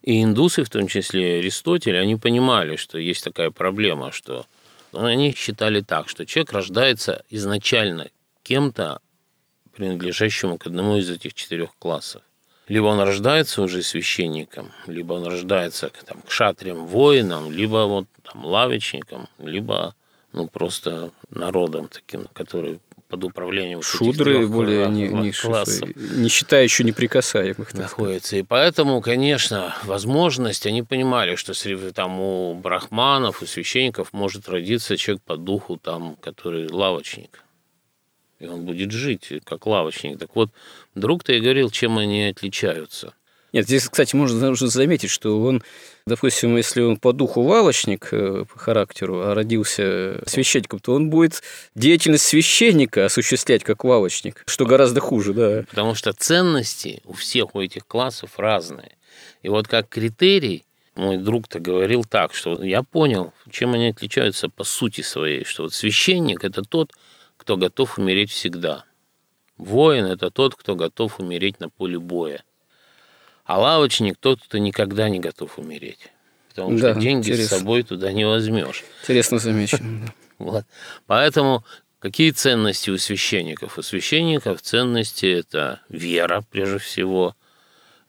и 0.02 0.22
индусы, 0.22 0.62
в 0.62 0.70
том 0.70 0.86
числе 0.86 1.38
Аристотель, 1.38 1.98
они 1.98 2.14
понимали, 2.14 2.76
что 2.76 2.96
есть 2.96 3.24
такая 3.24 3.50
проблема, 3.50 4.12
что 4.12 4.46
ну, 4.92 5.04
они 5.04 5.34
считали 5.34 5.80
так, 5.80 6.08
что 6.08 6.24
человек 6.24 6.52
рождается 6.52 7.24
изначально 7.28 8.08
кем-то, 8.44 9.00
принадлежащему 9.74 10.58
к 10.58 10.66
одному 10.66 10.96
из 10.98 11.10
этих 11.10 11.34
четырех 11.34 11.70
классов. 11.78 12.22
Либо 12.68 12.86
он 12.86 13.00
рождается 13.00 13.62
уже 13.62 13.82
священником, 13.82 14.70
либо 14.86 15.14
он 15.14 15.26
рождается 15.26 15.90
там, 16.06 16.22
к 16.22 16.30
шатриям, 16.30 16.86
воинам, 16.86 17.50
либо 17.50 17.86
вот 17.86 18.06
там, 18.22 18.44
лавочником, 18.44 19.28
либо 19.38 19.96
ну, 20.32 20.46
просто 20.46 21.10
народом 21.30 21.88
таким, 21.88 22.28
который 22.32 22.78
под 23.12 23.24
управлением 23.24 23.82
шудры 23.82 24.46
более 24.46 24.88
не, 24.88 25.08
не 25.08 25.32
классов. 25.32 25.90
Не 25.94 26.30
считая 26.30 26.64
еще 26.64 26.82
неприкасаемых. 26.82 27.74
Находится. 27.74 28.38
И 28.38 28.42
поэтому, 28.42 29.02
конечно, 29.02 29.76
возможность, 29.84 30.64
они 30.64 30.82
понимали, 30.82 31.36
что 31.36 31.52
там 31.92 32.18
у 32.18 32.54
брахманов, 32.54 33.42
у 33.42 33.46
священников 33.46 34.14
может 34.14 34.48
родиться 34.48 34.96
человек 34.96 35.22
по 35.24 35.36
духу, 35.36 35.76
там, 35.76 36.16
который 36.22 36.70
лавочник. 36.70 37.44
И 38.38 38.46
он 38.46 38.64
будет 38.64 38.92
жить 38.92 39.30
как 39.44 39.66
лавочник. 39.66 40.18
Так 40.18 40.34
вот, 40.34 40.48
друг-то 40.94 41.34
и 41.34 41.40
говорил, 41.40 41.68
чем 41.68 41.98
они 41.98 42.24
отличаются– 42.24 43.12
нет, 43.52 43.66
здесь, 43.66 43.88
кстати, 43.88 44.16
можно 44.16 44.50
уже 44.50 44.68
заметить, 44.68 45.10
что 45.10 45.42
он, 45.42 45.62
допустим, 46.06 46.56
если 46.56 46.80
он 46.80 46.96
по 46.96 47.12
духу 47.12 47.42
лавочник, 47.42 48.08
э, 48.12 48.44
по 48.50 48.58
характеру, 48.58 49.20
а 49.20 49.34
родился 49.34 50.22
священником, 50.26 50.80
то 50.80 50.94
он 50.94 51.10
будет 51.10 51.42
деятельность 51.74 52.24
священника 52.24 53.04
осуществлять 53.04 53.62
как 53.62 53.84
лавочник, 53.84 54.42
что 54.46 54.64
гораздо 54.64 55.00
хуже, 55.00 55.34
да. 55.34 55.64
Потому 55.68 55.94
что 55.94 56.12
ценности 56.12 57.02
у 57.04 57.12
всех 57.12 57.54
у 57.54 57.60
этих 57.60 57.86
классов 57.86 58.38
разные. 58.38 58.96
И 59.42 59.48
вот 59.48 59.68
как 59.68 59.88
критерий 59.88 60.64
мой 60.94 61.18
друг-то 61.18 61.58
говорил 61.58 62.04
так, 62.04 62.34
что 62.34 62.62
я 62.62 62.82
понял, 62.82 63.32
чем 63.50 63.74
они 63.74 63.88
отличаются 63.88 64.48
по 64.48 64.64
сути 64.64 65.00
своей, 65.00 65.44
что 65.44 65.64
вот 65.64 65.74
священник– 65.74 66.44
это 66.44 66.62
тот, 66.62 66.92
кто 67.36 67.56
готов 67.56 67.98
умереть 67.98 68.30
всегда. 68.30 68.84
Воин– 69.56 70.04
это 70.06 70.30
тот, 70.30 70.54
кто 70.54 70.74
готов 70.74 71.20
умереть 71.20 71.60
на 71.60 71.68
поле 71.68 71.98
боя. 71.98 72.42
А 73.44 73.58
лавочник– 73.58 74.16
тот, 74.20 74.40
кто 74.42 74.58
никогда 74.58 75.08
не 75.08 75.20
готов 75.20 75.58
умереть. 75.58 76.10
Потому 76.50 76.78
да, 76.78 76.92
что 76.92 77.00
деньги 77.00 77.28
интересно. 77.30 77.56
с 77.56 77.60
собой 77.60 77.82
туда 77.82 78.12
не 78.12 78.24
возьмешь. 78.24 78.84
Интересно 79.02 79.38
замечено. 79.38 80.12
Вот. 80.38 80.64
Поэтому 81.06 81.64
какие 82.00 82.32
ценности 82.32 82.90
у 82.90 82.98
священников? 82.98 83.78
У 83.78 83.82
священников 83.82 84.60
ценности– 84.60 85.26
это 85.38 85.82
вера, 85.88 86.42
прежде 86.50 86.78
всего, 86.78 87.36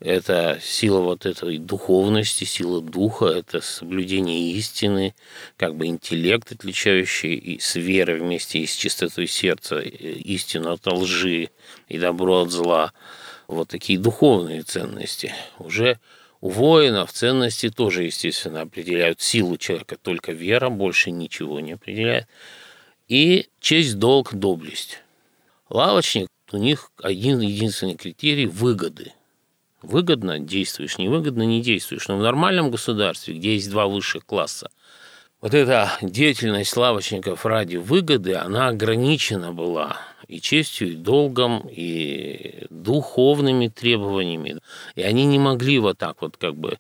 это 0.04 0.60
сила 0.62 1.00
вот 1.00 1.26
этой 1.26 1.58
духовности, 1.60 2.44
сила 2.44 2.82
духа, 2.82 3.28
это 3.28 3.62
соблюдение 3.62 4.52
истины, 4.52 5.16
как 5.56 5.76
бы 5.76 5.86
интеллект, 5.86 6.52
отличающий 6.52 7.36
и 7.36 7.60
с 7.60 7.76
верой 7.76 8.20
вместе 8.20 8.60
и 8.60 8.66
с 8.66 8.76
чистотой 8.76 9.28
сердца, 9.28 9.80
истину 9.80 10.74
от 10.74 10.86
лжи 10.88 11.52
и 11.88 11.98
добро 11.98 12.42
от 12.42 12.52
зла. 12.52 12.92
Вот 13.48 13.70
такие 13.70 14.00
духовные 14.00 14.62
ценности. 14.64 15.34
Уже 15.60 16.00
у 16.42 16.50
воинов 16.50 17.12
ценности 17.12 17.70
тоже, 17.70 18.04
естественно, 18.04 18.62
определяют 18.62 19.22
силу 19.22 19.58
человека, 19.58 19.98
только 20.02 20.32
вера 20.32 20.70
больше 20.70 21.12
ничего 21.12 21.60
не 21.60 21.74
определяет. 21.74 22.28
И 23.08 23.50
честь, 23.60 24.00
долг, 24.00 24.34
доблесть. 24.34 25.00
Лавочник, 25.70 26.30
у 26.52 26.58
них 26.58 26.92
один 27.02 27.40
единственный 27.40 27.96
критерий– 27.96 28.46
выгоды– 28.48 29.14
Выгодно 29.84 30.40
действуешь, 30.40 30.98
невыгодно 30.98 31.44
не 31.44 31.62
действуешь. 31.62 32.08
Но 32.08 32.18
в 32.18 32.22
нормальном 32.22 32.72
государстве, 32.72 33.36
где 33.36 33.56
есть 33.56 33.70
два 33.70 33.88
высших 33.88 34.26
класса, 34.26 34.72
вот 35.42 35.54
эта 35.54 35.92
деятельность 36.02 36.76
лавочников 36.78 37.46
ради 37.46 37.76
выгоды, 37.76 38.36
она 38.36 38.70
ограничена 38.70 39.52
была 39.52 39.98
и 40.34 40.42
честью, 40.42 40.94
и 40.94 40.96
долгом, 40.96 41.68
и 41.70 42.66
духовными 42.72 43.68
требованиями. 43.68 44.60
И 44.96 45.04
они 45.04 45.26
не 45.26 45.38
могли 45.38 45.78
вот 45.80 45.98
так 46.00 46.22
вот 46.22 46.38
как 46.38 46.56
бы 46.56 46.80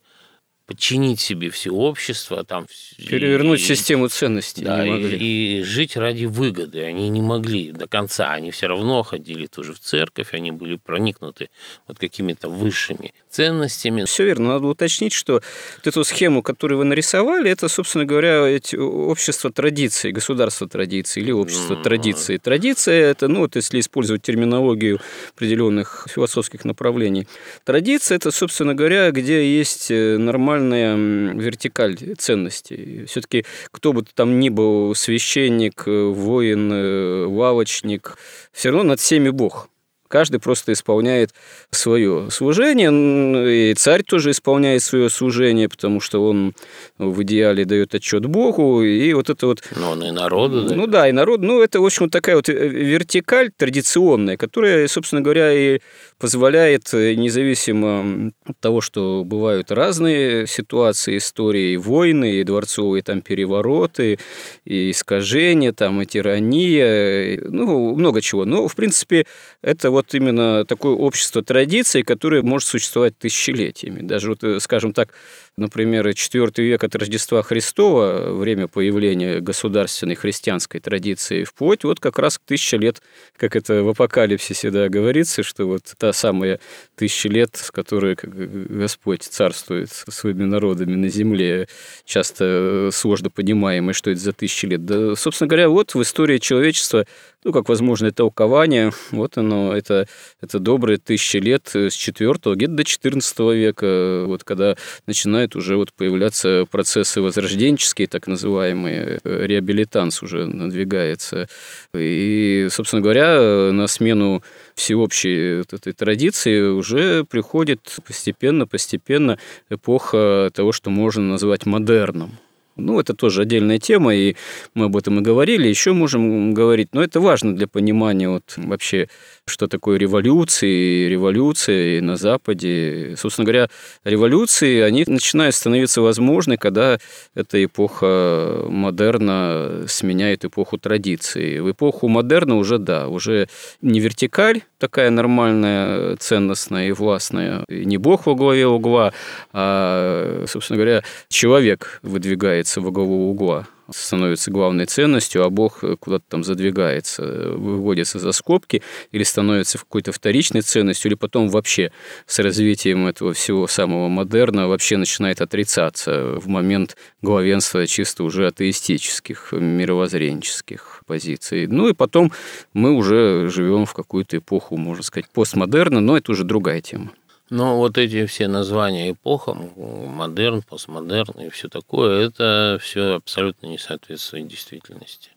подчинить 0.73 1.19
себе 1.19 1.51
все 1.51 1.69
общество, 1.69 2.43
там 2.43 2.65
перевернуть 2.97 3.61
и, 3.61 3.63
систему 3.63 4.07
ценностей 4.07 4.63
да. 4.63 4.83
И, 4.83 5.59
и 5.59 5.63
жить 5.63 5.95
ради 5.95 6.25
выгоды 6.25 6.81
они 6.81 7.09
не 7.09 7.21
могли 7.21 7.71
до 7.71 7.87
конца, 7.87 8.31
они 8.31 8.49
все 8.49 8.65
равно 8.65 9.03
ходили 9.03 9.45
тоже 9.45 9.73
в 9.73 9.79
церковь, 9.79 10.29
они 10.33 10.51
были 10.51 10.77
проникнуты 10.77 11.49
вот 11.87 11.99
какими-то 11.99 12.49
высшими 12.49 13.13
ценностями. 13.29 14.05
Все 14.05 14.25
верно, 14.25 14.53
надо 14.53 14.65
уточнить, 14.65 15.13
что 15.13 15.33
вот 15.33 15.87
эту 15.87 16.03
схему, 16.03 16.41
которую 16.41 16.79
вы 16.79 16.85
нарисовали, 16.85 17.51
это, 17.51 17.67
собственно 17.67 18.05
говоря, 18.05 18.47
эти 18.47 18.75
общество 18.75 19.51
традиций, 19.51 20.11
государство 20.11 20.67
традиций 20.67 21.21
или 21.21 21.31
общество 21.31 21.75
mm-hmm. 21.75 21.83
традиций. 21.83 22.37
Традиция 22.39 23.11
это, 23.11 23.27
ну 23.27 23.41
вот 23.41 23.55
если 23.55 23.79
использовать 23.79 24.23
терминологию 24.23 24.99
определенных 25.35 26.07
философских 26.09 26.65
направлений, 26.65 27.27
традиция 27.63 28.15
это, 28.15 28.31
собственно 28.31 28.73
говоря, 28.73 29.11
где 29.11 29.55
есть 29.55 29.91
э, 29.91 30.17
нормальная 30.63 31.33
вертикаль 31.33 31.97
ценностей. 32.17 33.05
Все-таки 33.05 33.45
кто 33.71 33.93
бы 33.93 34.03
там 34.03 34.39
ни 34.39 34.49
был, 34.49 34.95
священник, 34.95 35.83
э, 35.87 36.05
воин, 36.07 36.71
э, 36.71 37.25
лавочник, 37.25 38.17
все 38.51 38.69
равно 38.69 38.83
над 38.83 38.99
всеми 38.99 39.29
Бог. 39.29 39.69
Каждый 40.13 40.39
просто 40.39 40.73
исполняет 40.73 41.31
свое 41.71 42.29
служение, 42.29 43.71
и 43.71 43.73
царь 43.73 44.03
тоже 44.03 44.29
исполняет 44.29 44.83
свое 44.83 45.09
служение, 45.09 45.67
потому 45.67 45.99
что 45.99 46.23
он 46.29 46.53
в 46.99 47.23
идеале 47.23 47.65
дает 47.65 47.95
отчет 47.95 48.23
Богу, 48.27 48.83
и 48.83 49.11
вот 49.13 49.31
это 49.31 49.47
вот... 49.47 49.63
Но 49.75 49.89
он 49.89 50.03
и 50.03 50.11
народу, 50.11 50.65
да? 50.69 50.75
Ну 50.75 50.85
да, 50.85 51.09
и 51.09 51.11
народ, 51.11 51.41
ну 51.41 51.63
это, 51.63 51.81
в 51.81 51.85
общем, 51.85 52.11
такая 52.11 52.35
вот 52.35 52.47
э, 52.47 52.53
вертикаль 52.53 53.49
традиционная, 53.57 54.37
которая, 54.37 54.87
собственно 54.87 55.23
говоря, 55.23 55.51
и 55.51 55.79
позволяет, 56.19 56.93
э, 56.93 57.15
независимо 57.15 58.31
от 58.45 58.59
того, 58.59 58.81
что 58.81 59.23
бывают 59.25 59.71
разные 59.71 60.45
ситуации, 60.45 61.17
истории, 61.17 61.71
и 61.71 61.77
войны, 61.77 62.35
и 62.35 62.43
дворцовые 62.43 63.01
там 63.01 63.21
перевороты, 63.21 64.19
и 64.63 64.91
искажения, 64.91 65.73
там, 65.73 66.03
и 66.03 66.05
тирания, 66.05 67.41
ну, 67.41 67.95
много 67.95 68.21
чего. 68.21 68.45
Но, 68.45 68.67
в 68.67 68.75
принципе, 68.75 69.25
это 69.63 69.89
вот 69.89 70.02
именно 70.13 70.65
такое 70.65 70.93
общество 70.93 71.43
традиций, 71.43 72.03
которое 72.03 72.41
может 72.41 72.67
существовать 72.67 73.17
тысячелетиями. 73.17 74.01
Даже, 74.01 74.29
вот, 74.29 74.43
э, 74.43 74.59
скажем 74.59 74.93
так, 74.93 75.13
например, 75.57 76.07
IV 76.07 76.51
век 76.57 76.83
от 76.83 76.95
Рождества 76.95 77.43
Христова, 77.43 78.33
время 78.33 78.67
появления 78.67 79.39
государственной 79.39 80.15
христианской 80.15 80.79
традиции, 80.79 81.43
вплоть 81.43 81.83
вот 81.83 81.99
как 81.99 82.19
раз 82.19 82.37
к 82.37 82.41
тысяче 82.45 82.77
лет, 82.77 83.01
как 83.37 83.55
это 83.55 83.83
в 83.83 83.89
апокалипсисе 83.89 84.71
да, 84.71 84.89
говорится, 84.89 85.43
что 85.43 85.65
вот 85.65 85.83
та 85.97 86.13
самая 86.13 86.59
тысяча 86.95 87.29
лет, 87.29 87.55
с 87.55 87.71
которой 87.71 88.17
Господь 88.21 89.23
царствует 89.23 89.91
со 89.91 90.11
своими 90.11 90.43
народами 90.43 90.95
на 90.95 91.09
земле, 91.09 91.67
часто 92.05 92.89
сложно 92.91 93.29
понимаемое, 93.29 93.93
что 93.93 94.11
это 94.11 94.19
за 94.19 94.33
тысячи 94.33 94.65
лет. 94.65 94.85
Да, 94.85 95.15
собственно 95.15 95.47
говоря, 95.47 95.69
вот 95.69 95.93
в 95.93 96.01
истории 96.01 96.37
человечества 96.37 97.05
ну, 97.43 97.51
как 97.51 97.69
возможное 97.69 98.11
толкование. 98.11 98.91
Вот 99.11 99.37
оно, 99.37 99.75
это, 99.75 100.07
это 100.41 100.59
добрые 100.59 100.97
тысячи 100.97 101.37
лет 101.37 101.69
с 101.73 101.93
4 101.93 102.33
где-то 102.55 102.73
до 102.73 102.83
14 102.83 103.39
века, 103.39 104.23
вот 104.25 104.43
когда 104.43 104.75
начинают 105.07 105.55
уже 105.55 105.75
вот 105.75 105.93
появляться 105.93 106.65
процессы 106.69 107.21
возрожденческие, 107.21 108.07
так 108.07 108.27
называемые, 108.27 109.19
реабилитанс 109.23 110.23
уже 110.23 110.45
надвигается. 110.45 111.47
И, 111.93 112.67
собственно 112.69 113.01
говоря, 113.01 113.71
на 113.71 113.87
смену 113.87 114.43
всеобщей 114.75 115.57
вот 115.57 115.73
этой 115.73 115.93
традиции 115.93 116.61
уже 116.61 117.23
приходит 117.23 117.97
постепенно-постепенно 118.05 119.37
эпоха 119.69 120.51
того, 120.53 120.71
что 120.71 120.89
можно 120.89 121.23
назвать 121.23 121.65
модерном. 121.65 122.37
Ну, 122.75 122.99
это 122.99 123.13
тоже 123.13 123.43
отдельная 123.43 123.77
тема, 123.77 124.15
и 124.15 124.35
мы 124.73 124.85
об 124.85 124.97
этом 124.97 125.19
и 125.19 125.21
говорили, 125.21 125.67
еще 125.67 125.93
можем 125.93 126.53
говорить, 126.53 126.89
но 126.93 127.03
это 127.03 127.19
важно 127.19 127.55
для 127.55 127.67
понимания 127.67 128.29
вот 128.29 128.53
вообще, 128.57 129.09
что 129.45 129.67
такое 129.67 129.97
революции, 129.97 131.07
революции 131.07 131.99
на 131.99 132.15
Западе. 132.15 133.15
Собственно 133.17 133.45
говоря, 133.45 133.69
революции, 134.03 134.81
они 134.81 135.03
начинают 135.05 135.53
становиться 135.53 136.01
возможны, 136.01 136.57
когда 136.57 136.97
эта 137.35 137.63
эпоха 137.63 138.65
модерна 138.67 139.85
сменяет 139.87 140.45
эпоху 140.45 140.77
традиции. 140.77 141.59
В 141.59 141.71
эпоху 141.71 142.07
модерна 142.07 142.55
уже, 142.55 142.79
да, 142.79 143.07
уже 143.07 143.49
не 143.81 143.99
вертикаль 143.99 144.63
такая 144.79 145.11
нормальная, 145.11 146.17
ценностная 146.17 146.89
и 146.89 146.91
властная, 146.91 147.63
и 147.69 147.85
не 147.85 147.97
бог 147.97 148.25
во 148.25 148.35
главе 148.35 148.67
угла, 148.67 149.13
а, 149.53 150.43
собственно 150.45 150.75
говоря, 150.77 151.03
человек 151.29 151.99
выдвигает 152.01 152.62
ставится 152.63 152.81
во 152.81 152.91
главу 152.91 153.29
угла, 153.29 153.67
становится 153.91 154.49
главной 154.49 154.85
ценностью, 154.85 155.43
а 155.43 155.49
Бог 155.49 155.83
куда-то 155.99 156.23
там 156.29 156.43
задвигается, 156.43 157.51
выводится 157.57 158.19
за 158.19 158.31
скобки 158.31 158.81
или 159.11 159.23
становится 159.23 159.77
какой-то 159.77 160.13
вторичной 160.13 160.61
ценностью, 160.61 161.09
или 161.09 161.15
потом 161.15 161.49
вообще 161.49 161.91
с 162.25 162.39
развитием 162.39 163.05
этого 163.05 163.33
всего 163.33 163.67
самого 163.67 164.07
модерна 164.07 164.67
вообще 164.67 164.97
начинает 164.97 165.41
отрицаться 165.41 166.39
в 166.39 166.47
момент 166.47 166.95
главенства 167.21 167.85
чисто 167.85 168.23
уже 168.23 168.47
атеистических, 168.47 169.51
мировоззренческих 169.51 171.03
позиций. 171.05 171.67
Ну 171.67 171.89
и 171.89 171.93
потом 171.93 172.31
мы 172.73 172.93
уже 172.93 173.49
живем 173.49 173.85
в 173.85 173.93
какую-то 173.93 174.37
эпоху, 174.37 174.77
можно 174.77 175.03
сказать, 175.03 175.29
постмодерна, 175.33 175.99
но 175.99 176.17
это 176.17 176.31
уже 176.31 176.45
другая 176.45 176.79
тема. 176.81 177.11
Но 177.53 177.77
вот 177.77 177.99
эти 177.99 178.25
все 178.25 178.47
названия 178.47 179.11
эпохам, 179.11 179.69
модерн, 179.75 180.63
постмодерн 180.63 181.39
и 181.39 181.49
все 181.49 181.69
такое, 181.69 182.25
это 182.25 182.79
все 182.81 183.17
абсолютно 183.17 183.67
не 183.67 183.77
соответствует 183.77 184.47
действительности. 184.47 185.29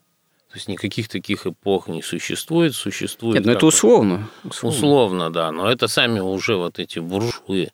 То 0.48 0.56
есть 0.56 0.66
никаких 0.66 1.10
таких 1.10 1.46
эпох 1.46 1.88
не 1.88 2.00
существует, 2.00 2.74
существует... 2.74 3.34
Нет, 3.34 3.44
но 3.44 3.52
ну 3.52 3.58
это 3.58 3.66
условно. 3.66 4.30
условно. 4.44 4.78
Условно, 4.78 5.30
да, 5.30 5.52
но 5.52 5.70
это 5.70 5.88
сами 5.88 6.18
уже 6.18 6.56
вот 6.56 6.78
эти 6.78 7.00
буржуи, 7.00 7.68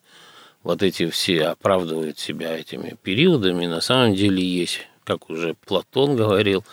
вот 0.64 0.82
эти 0.82 1.08
все 1.08 1.44
оправдывают 1.44 2.18
себя 2.18 2.58
этими 2.58 2.96
периодами, 3.00 3.66
на 3.66 3.80
самом 3.80 4.16
деле 4.16 4.44
есть, 4.44 4.88
как 5.04 5.30
уже 5.30 5.54
Платон 5.64 6.16
говорил, 6.16 6.64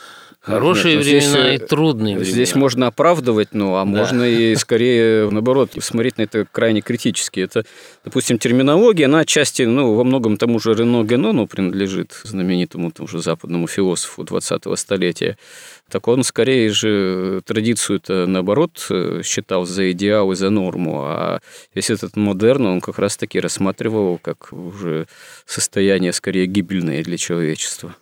Хорошие 0.42 0.96
Нет, 0.96 1.06
времена 1.06 1.48
здесь, 1.48 1.62
и 1.62 1.66
трудные 1.66 2.16
времена. 2.16 2.34
Здесь 2.34 2.56
можно 2.56 2.88
оправдывать, 2.88 3.50
ну, 3.52 3.76
а 3.76 3.80
да. 3.80 3.86
можно 3.86 4.24
и 4.24 4.56
скорее, 4.58 5.30
наоборот, 5.30 5.72
смотреть 5.80 6.18
на 6.18 6.22
это 6.22 6.48
крайне 6.50 6.80
критически. 6.80 7.42
Это, 7.42 7.66
допустим, 8.06 8.40
терминология, 8.40 9.06
она 9.06 9.20
отчасти, 9.20 9.64
ну, 9.64 9.96
во 9.96 10.06
многом 10.06 10.38
тому 10.38 10.60
же 10.60 10.74
Рено 10.74 11.04
Генону 11.04 11.46
принадлежит, 11.46 12.22
знаменитому 12.24 12.92
тому 12.92 13.10
же 13.10 13.22
западному 13.22 13.68
философу 13.68 14.24
20-го 14.24 14.78
столетия. 14.78 15.38
Так 15.90 16.08
он 16.08 16.24
скорее 16.24 16.70
же 16.70 17.42
традицию-то, 17.46 18.26
наоборот, 18.26 18.88
считал 19.24 19.66
за 19.66 19.92
идеал 19.92 20.32
и 20.32 20.36
за 20.36 20.50
норму, 20.50 21.02
а 21.04 21.42
весь 21.76 21.90
этот 21.90 22.16
модерн 22.16 22.66
он 22.66 22.82
как 22.82 22.98
раз-таки 22.98 23.42
рассматривал 23.42 24.18
как 24.18 24.54
уже 24.54 25.08
состояние 25.46 26.14
скорее 26.14 26.46
гибельное 26.46 27.04
для 27.04 27.18
человечества. 27.18 27.94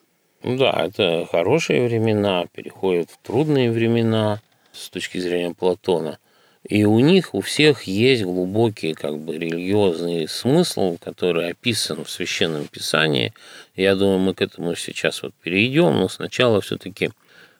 Ну 0.44 0.56
да, 0.56 0.72
это 0.86 1.28
хорошие 1.32 1.88
времена, 1.88 2.46
переходят 2.54 3.10
в 3.10 3.18
трудные 3.26 3.72
времена 3.72 4.40
с 4.72 4.90
точки 4.90 5.18
зрения 5.18 5.54
Платона. 5.54 6.20
И 6.64 6.84
у 6.86 7.00
них 7.00 7.34
у 7.34 7.42
всех 7.42 7.84
есть 7.84 8.24
глубокий 8.24 8.94
как 8.94 9.18
бы 9.20 9.38
религиозный 9.38 10.28
смысл, 10.28 10.98
который 10.98 11.52
описан 11.52 12.04
в 12.04 12.10
Священном 12.10 12.68
Писании. 12.68 13.34
Я 13.76 13.96
думаю, 13.96 14.20
мы 14.20 14.34
к 14.34 14.42
этому 14.42 14.76
сейчас 14.76 15.24
вот 15.24 15.34
перейдем, 15.42 15.98
но 15.98 16.10
сначала 16.10 16.62
все-таки 16.62 17.12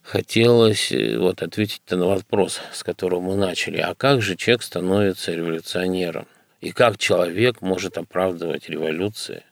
хотелось 0.04 0.92
э, 0.92 1.18
вот 1.18 1.42
ответить 1.42 1.82
на 1.90 2.06
вопрос, 2.06 2.62
с 2.74 2.84
которого 2.84 3.22
мы 3.22 3.36
начали. 3.36 3.78
А 3.78 3.96
как 3.96 4.22
же 4.22 4.36
человек 4.36 4.62
становится 4.62 5.34
революционером? 5.34 6.28
И 6.60 6.72
как 6.72 6.98
человек 6.98 7.62
может 7.62 7.98
оправдывать 7.98 8.70
революции? 8.70 9.44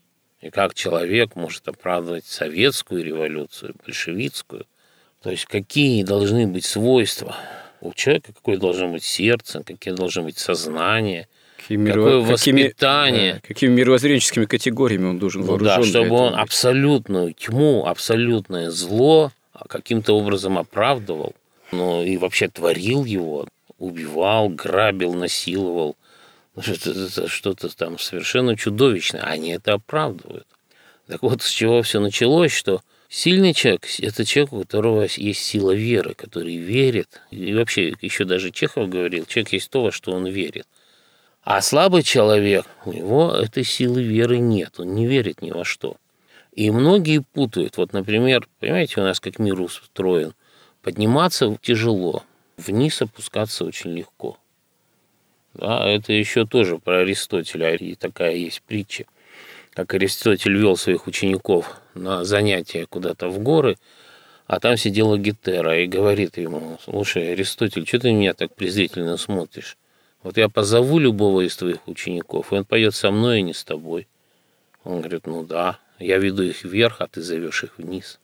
И 0.46 0.52
как 0.52 0.76
человек 0.76 1.36
может 1.36 1.68
оправдывать 1.68 2.26
советскую 2.26 3.04
революцию, 3.04 3.74
большевистскую? 3.84 4.68
То 5.24 5.32
есть 5.32 5.46
какие 5.46 6.04
должны 6.04 6.46
быть 6.46 6.66
свойства 6.66 7.36
у 7.82 7.94
человека, 7.94 8.32
какое 8.32 8.58
должно 8.58 8.90
быть 8.90 9.04
сердце, 9.04 9.64
какие 9.64 9.96
должно 9.96 10.22
быть 10.22 10.38
сознание, 10.38 11.28
какие 11.58 11.84
какое 11.84 12.18
миро... 12.18 12.32
воспитание. 12.32 13.34
Какими, 13.34 13.48
какими 13.48 13.74
мировоззренческими 13.74 14.46
категориями 14.46 15.08
он 15.08 15.18
должен 15.18 15.44
ну, 15.44 15.58
Да, 15.58 15.82
чтобы 15.82 16.16
он 16.16 16.34
быть. 16.34 16.42
абсолютную 16.42 17.34
тьму, 17.34 17.88
абсолютное 17.88 18.70
зло 18.70 19.32
каким-то 19.68 20.14
образом 20.14 20.60
оправдывал, 20.60 21.34
ну 21.72 22.04
и 22.04 22.18
вообще 22.18 22.50
творил 22.50 23.04
его, 23.04 23.48
убивал, 23.80 24.50
грабил, 24.50 25.16
насиловал. 25.16 25.96
Что-то 26.60 27.76
там 27.76 28.00
совершенно 28.00 28.56
чудовищное. 28.56 29.22
Они 29.22 29.52
это 29.52 29.74
оправдывают. 29.74 30.48
Так 31.08 31.22
вот, 31.22 31.42
с 31.42 31.50
чего 31.50 31.82
все 31.82 32.00
началось, 32.00 32.52
что 32.52 32.82
Сильный 33.08 33.54
человек– 33.54 33.86
это 34.00 34.26
человек, 34.26 34.54
у 34.54 34.60
которого 34.62 35.08
есть 35.16 35.42
сила 35.42 35.72
веры, 35.72 36.16
который 36.16 36.58
верит. 36.58 37.22
И 37.30 37.54
вообще, 37.54 37.96
еще 38.02 38.26
даже 38.26 38.52
Чехов 38.52 38.90
говорил, 38.90 39.26
человек 39.26 39.54
есть 39.54 39.70
то, 39.70 39.84
во 39.84 39.92
что 39.92 40.12
он 40.12 40.26
верит. 40.28 40.68
А 41.42 41.62
слабый 41.62 42.02
человек, 42.02 42.66
у 42.86 42.92
него 42.92 43.32
этой 43.32 43.64
силы 43.64 44.02
веры 44.02 44.40
нет, 44.40 44.80
он 44.80 44.96
не 44.96 45.06
верит 45.06 45.42
ни 45.42 45.52
во 45.52 45.64
что. 45.64 45.98
И 46.52 46.72
многие 46.72 47.20
путают. 47.20 47.78
Вот, 47.78 47.94
например, 47.94 48.48
понимаете, 48.60 49.00
у 49.00 49.04
нас 49.04 49.20
как 49.20 49.38
мир 49.38 49.62
устроен. 49.62 50.34
Подниматься 50.82 51.58
тяжело, 51.62 52.24
вниз 52.58 53.02
опускаться 53.02 53.66
очень 53.66 53.92
легко. 53.92 54.38
Да, 55.56 55.88
это 55.88 56.14
еще 56.14 56.46
тоже 56.46 56.78
про 56.78 57.00
Аристотеля, 57.00 57.76
и 57.76 57.96
такая 57.96 58.36
есть 58.36 58.62
притча 58.62 59.06
как 59.76 59.94
Аристотель 59.94 60.58
вел 60.58 60.78
своих 60.78 61.06
учеников 61.06 61.82
на 61.96 62.24
занятия 62.24 62.86
куда-то 62.86 63.28
в 63.28 63.40
горы, 63.40 63.78
а 64.48 64.62
там 64.62 64.78
сидела 64.78 65.18
Гетера 65.18 65.82
и 65.82 65.86
говорит 65.86 66.38
ему, 66.38 66.80
слушай, 66.82 67.34
Аристотель, 67.34 67.86
что 67.86 68.00
ты 68.00 68.14
меня 68.14 68.34
так 68.34 68.56
презрительно 68.56 69.18
смотришь? 69.18 69.78
Вот 70.24 70.38
я 70.38 70.48
позову 70.48 70.98
любого 70.98 71.42
из 71.42 71.58
твоих 71.58 71.88
учеников, 71.90 72.52
и 72.54 72.56
он 72.56 72.64
поет 72.64 72.96
со 72.96 73.12
мной, 73.12 73.40
и 73.40 73.44
не 73.44 73.54
с 73.54 73.66
тобой. 73.66 74.08
Он 74.86 75.02
говорит, 75.02 75.28
ну 75.28 75.44
да, 75.44 75.78
я 76.00 76.20
веду 76.20 76.44
их 76.44 76.64
вверх, 76.64 77.02
а 77.02 77.08
ты 77.08 77.22
зовешь 77.22 77.66
их 77.66 77.78
вниз. 77.78 78.20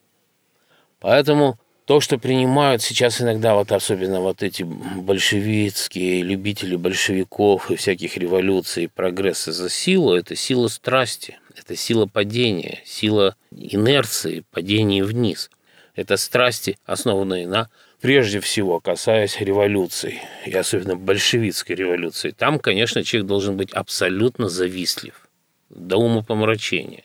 Поэтому 1.01 1.59
то, 1.91 1.99
что 1.99 2.17
принимают 2.17 2.82
сейчас 2.82 3.19
иногда, 3.19 3.54
вот 3.54 3.73
особенно 3.73 4.21
вот 4.21 4.43
эти 4.43 4.63
большевистские 4.63 6.21
любители 6.21 6.77
большевиков 6.77 7.69
и 7.69 7.75
всяких 7.75 8.15
революций, 8.15 8.88
прогресса 8.88 9.51
за 9.51 9.69
силу, 9.69 10.13
это 10.13 10.38
сила 10.38 10.69
страсти, 10.69 11.38
это 11.54 11.75
сила 11.75 12.06
падения, 12.06 12.80
сила 12.86 13.36
инерции, 13.51 14.45
падения 14.51 15.04
вниз. 15.04 15.49
Это 15.93 16.15
страсти, 16.15 16.77
основанные 16.86 17.45
на, 17.45 17.67
прежде 17.99 18.39
всего, 18.39 18.80
касаясь 18.80 19.41
революции, 19.41 20.21
и 20.45 20.54
особенно 20.54 20.95
большевистской 20.95 21.75
революции. 21.75 22.32
Там, 22.32 22.60
конечно, 22.60 23.04
человек 23.04 23.27
должен 23.27 23.58
быть 23.58 23.73
абсолютно 23.73 24.47
завистлив, 24.47 25.27
до 25.69 25.97
умопомрачения. 25.97 27.04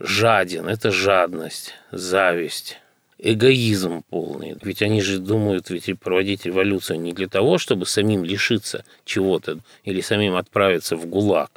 Жаден– 0.00 0.66
это 0.68 0.90
жадность, 0.90 1.74
зависть, 1.92 2.80
эгоизм 3.18 4.02
полный. 4.08 4.56
Ведь 4.62 4.82
они 4.82 5.00
же 5.00 5.18
думают 5.18 5.70
ведь 5.70 5.98
проводить 5.98 6.46
революцию 6.46 7.00
не 7.00 7.12
для 7.12 7.28
того, 7.28 7.58
чтобы 7.58 7.86
самим 7.86 8.24
лишиться 8.24 8.84
чего-то 9.04 9.58
или 9.84 10.00
самим 10.00 10.36
отправиться 10.36 10.96
в 10.96 11.06
ГУЛАГ 11.06 11.50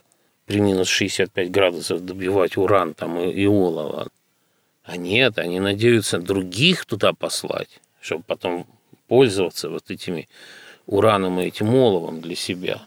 при 0.46 0.60
минус 0.60 0.88
65 0.88 1.52
градусов 1.52 2.06
добивать 2.06 2.58
уран 2.58 2.94
там 2.94 3.20
и, 3.20 3.32
и 3.32 3.46
олово. 3.46 4.08
А 4.84 4.98
нет, 4.98 5.38
они 5.38 5.60
надеются 5.60 6.20
других 6.20 6.86
туда 6.86 7.14
послать, 7.14 7.80
чтобы 8.02 8.24
потом 8.26 8.66
пользоваться 9.08 9.70
вот 9.70 9.92
этими 9.92 10.28
ураном 10.88 11.40
и 11.40 11.46
этим 11.46 11.74
оловом 11.76 12.22
для 12.22 12.36
себя. 12.36 12.82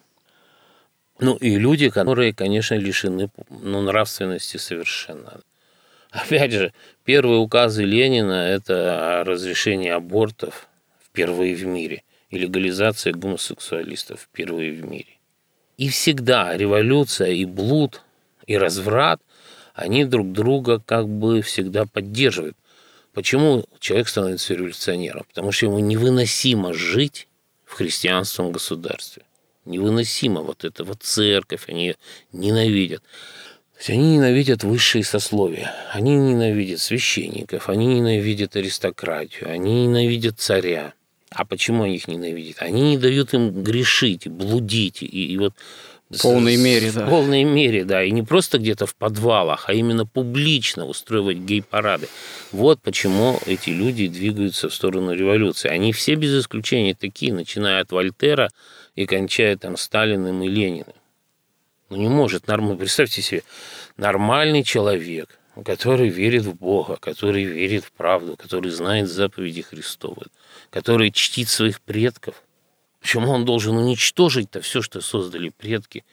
Ну 1.20 1.36
и 1.36 1.56
люди, 1.56 1.90
которые, 1.90 2.34
конечно, 2.34 2.74
лишены 2.74 3.30
ну, 3.48 3.80
нравственности 3.82 4.56
совершенно. 4.56 5.40
Опять 6.14 6.52
же, 6.52 6.72
первые 7.04 7.40
указы 7.40 7.82
Ленина– 7.82 8.46
это 8.48 9.24
разрешение 9.26 9.94
абортов 9.94 10.68
впервые 11.04 11.56
в 11.56 11.66
мире 11.66 12.04
и 12.30 12.38
легализация 12.38 13.12
гомосексуалистов 13.12 14.20
впервые 14.20 14.72
в 14.72 14.84
мире. 14.84 15.18
И 15.76 15.88
всегда 15.88 16.56
революция 16.56 17.32
и 17.32 17.44
блуд, 17.44 18.00
и 18.46 18.56
разврат, 18.56 19.20
они 19.74 20.04
друг 20.04 20.30
друга 20.30 20.78
как 20.78 21.08
бы 21.08 21.42
всегда 21.42 21.84
поддерживают. 21.84 22.56
Почему 23.12 23.64
человек 23.80 24.06
становится 24.06 24.54
революционером? 24.54 25.24
Потому 25.28 25.50
что 25.50 25.66
ему 25.66 25.80
невыносимо 25.80 26.74
жить 26.74 27.26
в 27.64 27.72
христианском 27.72 28.52
государстве. 28.52 29.24
Невыносимо 29.64 30.42
вот 30.42 30.64
это 30.64 30.84
вот 30.84 31.02
церковь, 31.02 31.64
они 31.68 31.96
ненавидят 32.32 33.02
есть 33.78 33.90
они 33.90 34.16
ненавидят 34.16 34.64
высшие 34.64 35.04
сословия, 35.04 35.74
они 35.92 36.16
ненавидят 36.16 36.80
священников, 36.80 37.68
они 37.68 37.86
ненавидят 37.86 38.56
аристократию, 38.56 39.50
они 39.50 39.86
ненавидят 39.86 40.38
царя. 40.38 40.94
А 41.30 41.44
почему 41.44 41.82
они 41.82 41.96
их 41.96 42.06
ненавидят? 42.06 42.58
Они 42.60 42.90
не 42.90 42.98
дают 42.98 43.34
им 43.34 43.64
грешить, 43.64 44.28
блудить. 44.28 45.02
И, 45.02 45.06
и 45.06 45.36
вот 45.36 45.54
в 46.10 46.22
полной 46.22 46.56
мере, 46.56 46.92
да. 46.92 47.06
В 47.06 47.10
полной 47.10 47.44
мере, 47.44 47.84
да. 47.84 48.04
И 48.04 48.10
не 48.10 48.22
просто 48.22 48.58
где-то 48.58 48.86
в 48.86 48.94
подвалах, 48.94 49.68
а 49.68 49.72
именно 49.72 50.06
публично 50.06 50.86
устраивать 50.86 51.38
гей-парады. 51.38 52.08
Вот 52.52 52.80
почему 52.82 53.38
эти 53.46 53.70
люди 53.70 54.06
двигаются 54.06 54.68
в 54.68 54.74
сторону 54.74 55.12
революции. 55.12 55.68
Они 55.68 55.92
все 55.92 56.14
без 56.14 56.40
исключения 56.40 56.94
такие, 56.94 57.32
начиная 57.32 57.80
от 57.80 57.90
Вольтера 57.90 58.50
и 58.94 59.06
кончая 59.06 59.56
там 59.56 59.76
Сталиным 59.76 60.42
и 60.42 60.48
Лениным. 60.48 60.94
Ну 61.90 61.96
не 61.96 62.08
может 62.08 62.46
нормально. 62.46 62.76
Представьте 62.76 63.22
себе, 63.22 63.42
нормальный 63.96 64.62
человек, 64.62 65.38
который 65.64 66.08
верит 66.08 66.44
в 66.44 66.54
Бога, 66.54 66.96
который 66.96 67.44
верит 67.44 67.84
в 67.84 67.92
правду, 67.92 68.36
который 68.36 68.70
знает 68.70 69.08
заповеди 69.08 69.62
Христовы, 69.62 70.26
который 70.70 71.10
чтит 71.10 71.48
своих 71.48 71.80
предков. 71.80 72.42
Почему 73.00 73.30
он 73.30 73.44
должен 73.44 73.76
уничтожить-то 73.76 74.62
все, 74.62 74.80
что 74.80 75.00
создали 75.00 75.50
предки? 75.50 76.04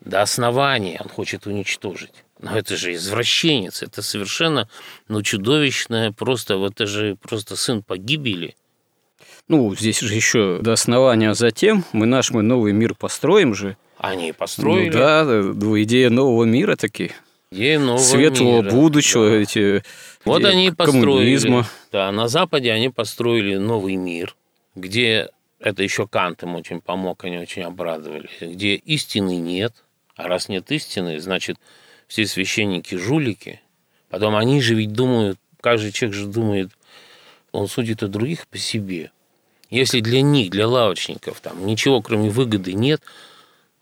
До 0.00 0.22
основания 0.22 1.00
он 1.02 1.08
хочет 1.08 1.46
уничтожить. 1.46 2.24
Но 2.38 2.56
это 2.56 2.76
же 2.76 2.92
извращенец, 2.94 3.82
это 3.82 4.02
совершенно 4.02 4.68
ну, 5.08 5.22
чудовищное, 5.22 6.12
просто, 6.12 6.58
вот 6.58 6.74
это 6.74 6.86
же 6.86 7.16
просто 7.16 7.56
сын 7.56 7.82
погибели. 7.82 8.56
Ну, 9.48 9.74
здесь 9.74 10.00
же 10.00 10.14
еще 10.14 10.58
до 10.60 10.72
основания, 10.72 11.32
затем 11.34 11.84
мы 11.92 12.06
наш 12.06 12.30
мы 12.32 12.42
новый 12.42 12.72
мир 12.72 12.94
построим 12.94 13.54
же, 13.54 13.76
они 13.98 14.32
построили. 14.32 14.90
Ну, 14.90 15.54
да, 15.54 15.82
идея 15.82 16.10
нового 16.10 16.44
мира 16.44 16.76
такие. 16.76 17.12
Идея 17.50 17.78
нового 17.78 18.02
Светлого 18.02 18.62
мира. 18.62 18.70
будущего, 18.70 19.30
да. 19.30 19.36
эти 19.36 19.82
Вот 20.24 20.44
они 20.44 20.70
построили. 20.70 21.64
Да, 21.92 22.10
на 22.10 22.28
Западе 22.28 22.72
они 22.72 22.90
построили 22.90 23.56
новый 23.56 23.96
мир, 23.96 24.36
где 24.74 25.30
это 25.60 25.82
еще 25.82 26.06
Кант 26.06 26.42
им 26.42 26.54
очень 26.56 26.80
помог, 26.80 27.24
они 27.24 27.38
очень 27.38 27.62
обрадовались, 27.62 28.30
где 28.40 28.74
истины 28.74 29.36
нет, 29.36 29.72
а 30.14 30.28
раз 30.28 30.48
нет 30.48 30.70
истины, 30.70 31.18
значит, 31.20 31.56
все 32.08 32.26
священники 32.26 32.94
жулики. 32.94 33.60
Потом 34.10 34.36
они 34.36 34.60
же 34.60 34.74
ведь 34.74 34.92
думают, 34.92 35.38
каждый 35.60 35.92
человек 35.92 36.16
же 36.16 36.26
думает, 36.26 36.70
он 37.52 37.68
судит 37.68 38.02
о 38.02 38.08
других 38.08 38.46
по 38.48 38.58
себе. 38.58 39.10
Если 39.70 40.00
для 40.00 40.20
них, 40.20 40.50
для 40.50 40.68
лавочников, 40.68 41.40
там 41.40 41.66
ничего 41.66 42.02
кроме 42.02 42.30
выгоды 42.30 42.72
нет, 42.72 43.02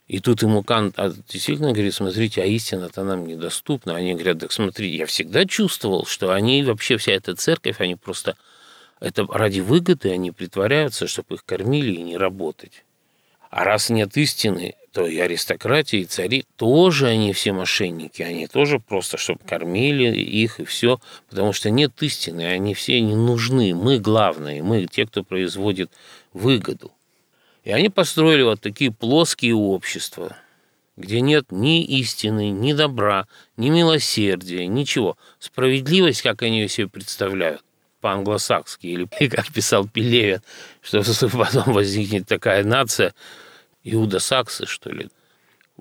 и 0.07 0.19
тут 0.19 0.43
ему 0.43 0.61
Кант 0.61 0.93
а, 0.97 1.11
действительно 1.29 1.71
говорит, 1.71 1.93
смотрите, 1.93 2.43
а 2.43 2.45
истина-то 2.45 3.03
нам 3.03 3.25
недоступна. 3.25 3.95
Они 3.95 4.13
говорят, 4.13 4.39
так 4.39 4.51
смотри, 4.51 4.95
я 4.95 5.07
всегда 5.07 5.45
чувствовал, 5.45 6.05
что 6.05 6.31
они 6.31 6.61
вообще, 6.63 6.97
вся 6.97 7.13
эта 7.13 7.35
церковь, 7.35 7.79
они 7.79 7.95
просто, 7.95 8.35
это 8.99 9.25
ради 9.27 9.61
выгоды 9.61 10.11
они 10.11 10.31
притворяются, 10.31 11.07
чтобы 11.07 11.35
их 11.35 11.45
кормили 11.45 11.93
и 11.93 12.03
не 12.03 12.17
работать. 12.17 12.83
А 13.49 13.63
раз 13.63 13.89
нет 13.89 14.15
истины, 14.17 14.75
то 14.91 15.07
и 15.07 15.17
аристократия, 15.17 15.99
и 15.99 16.05
цари 16.05 16.45
тоже 16.55 17.07
они 17.07 17.33
все 17.33 17.51
мошенники. 17.51 18.21
Они 18.21 18.47
тоже 18.47 18.79
просто, 18.79 19.17
чтобы 19.17 19.39
кормили 19.45 20.15
их 20.15 20.59
и 20.59 20.65
все. 20.65 20.99
Потому 21.29 21.53
что 21.53 21.69
нет 21.69 21.93
истины, 22.01 22.41
они 22.41 22.73
все 22.73 22.99
не 23.01 23.15
нужны. 23.15 23.73
Мы 23.73 23.97
главные, 23.99 24.61
мы 24.61 24.85
те, 24.85 25.05
кто 25.07 25.23
производит 25.23 25.89
выгоду. 26.33 26.91
И 27.65 27.71
они 27.71 27.89
построили 27.89 28.43
вот 28.43 28.61
такие 28.61 28.91
плоские 28.91 29.55
общества, 29.55 30.37
где 30.97 31.19
нет 31.19 31.51
ни 31.51 31.83
истины, 31.83 32.51
ни 32.51 32.73
добра, 32.73 33.27
ни 33.57 33.69
милосердия, 33.69 34.67
ничего. 34.67 35.17
Справедливость, 35.39 36.21
как 36.21 36.43
они 36.43 36.61
ее 36.61 36.69
себе 36.69 36.87
представляют, 36.87 37.63
по-англосакски, 38.01 38.85
или 38.85 39.05
как 39.29 39.51
писал 39.51 39.87
Пелевин, 39.87 40.41
что 40.81 41.01
потом 41.29 41.73
возникнет 41.73 42.27
такая 42.27 42.63
нация, 42.63 43.15
иудосаксы, 43.83 44.67
что 44.67 44.91
ли. 44.91 45.09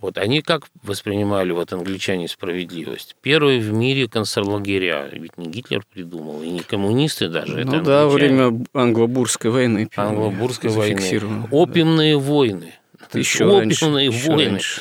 Вот 0.05 0.19
они 0.19 0.43
как 0.43 0.67
воспринимали 0.83 1.53
вот 1.53 1.73
англичане 1.73 2.29
справедливость? 2.29 3.17
Первые 3.23 3.59
в 3.59 3.73
мире 3.73 4.07
концлагеря, 4.07 5.09
ведь 5.11 5.39
не 5.39 5.47
Гитлер 5.47 5.83
придумал, 5.91 6.43
и 6.43 6.51
не 6.51 6.61
коммунисты 6.61 7.29
даже. 7.29 7.65
Ну 7.65 7.77
это 7.77 7.81
да, 7.81 8.07
время 8.07 8.53
англобурской 8.75 9.51
войны. 9.51 9.89
Англобурской 9.97 10.69
войны. 10.69 11.49
Опиумные 11.51 12.19
войны. 12.19 12.75
Еще 13.15 13.47
Опиумные 13.47 13.61
раньше, 13.61 13.87
войны. 13.87 14.11
Еще 14.11 14.51
раньше. 14.51 14.81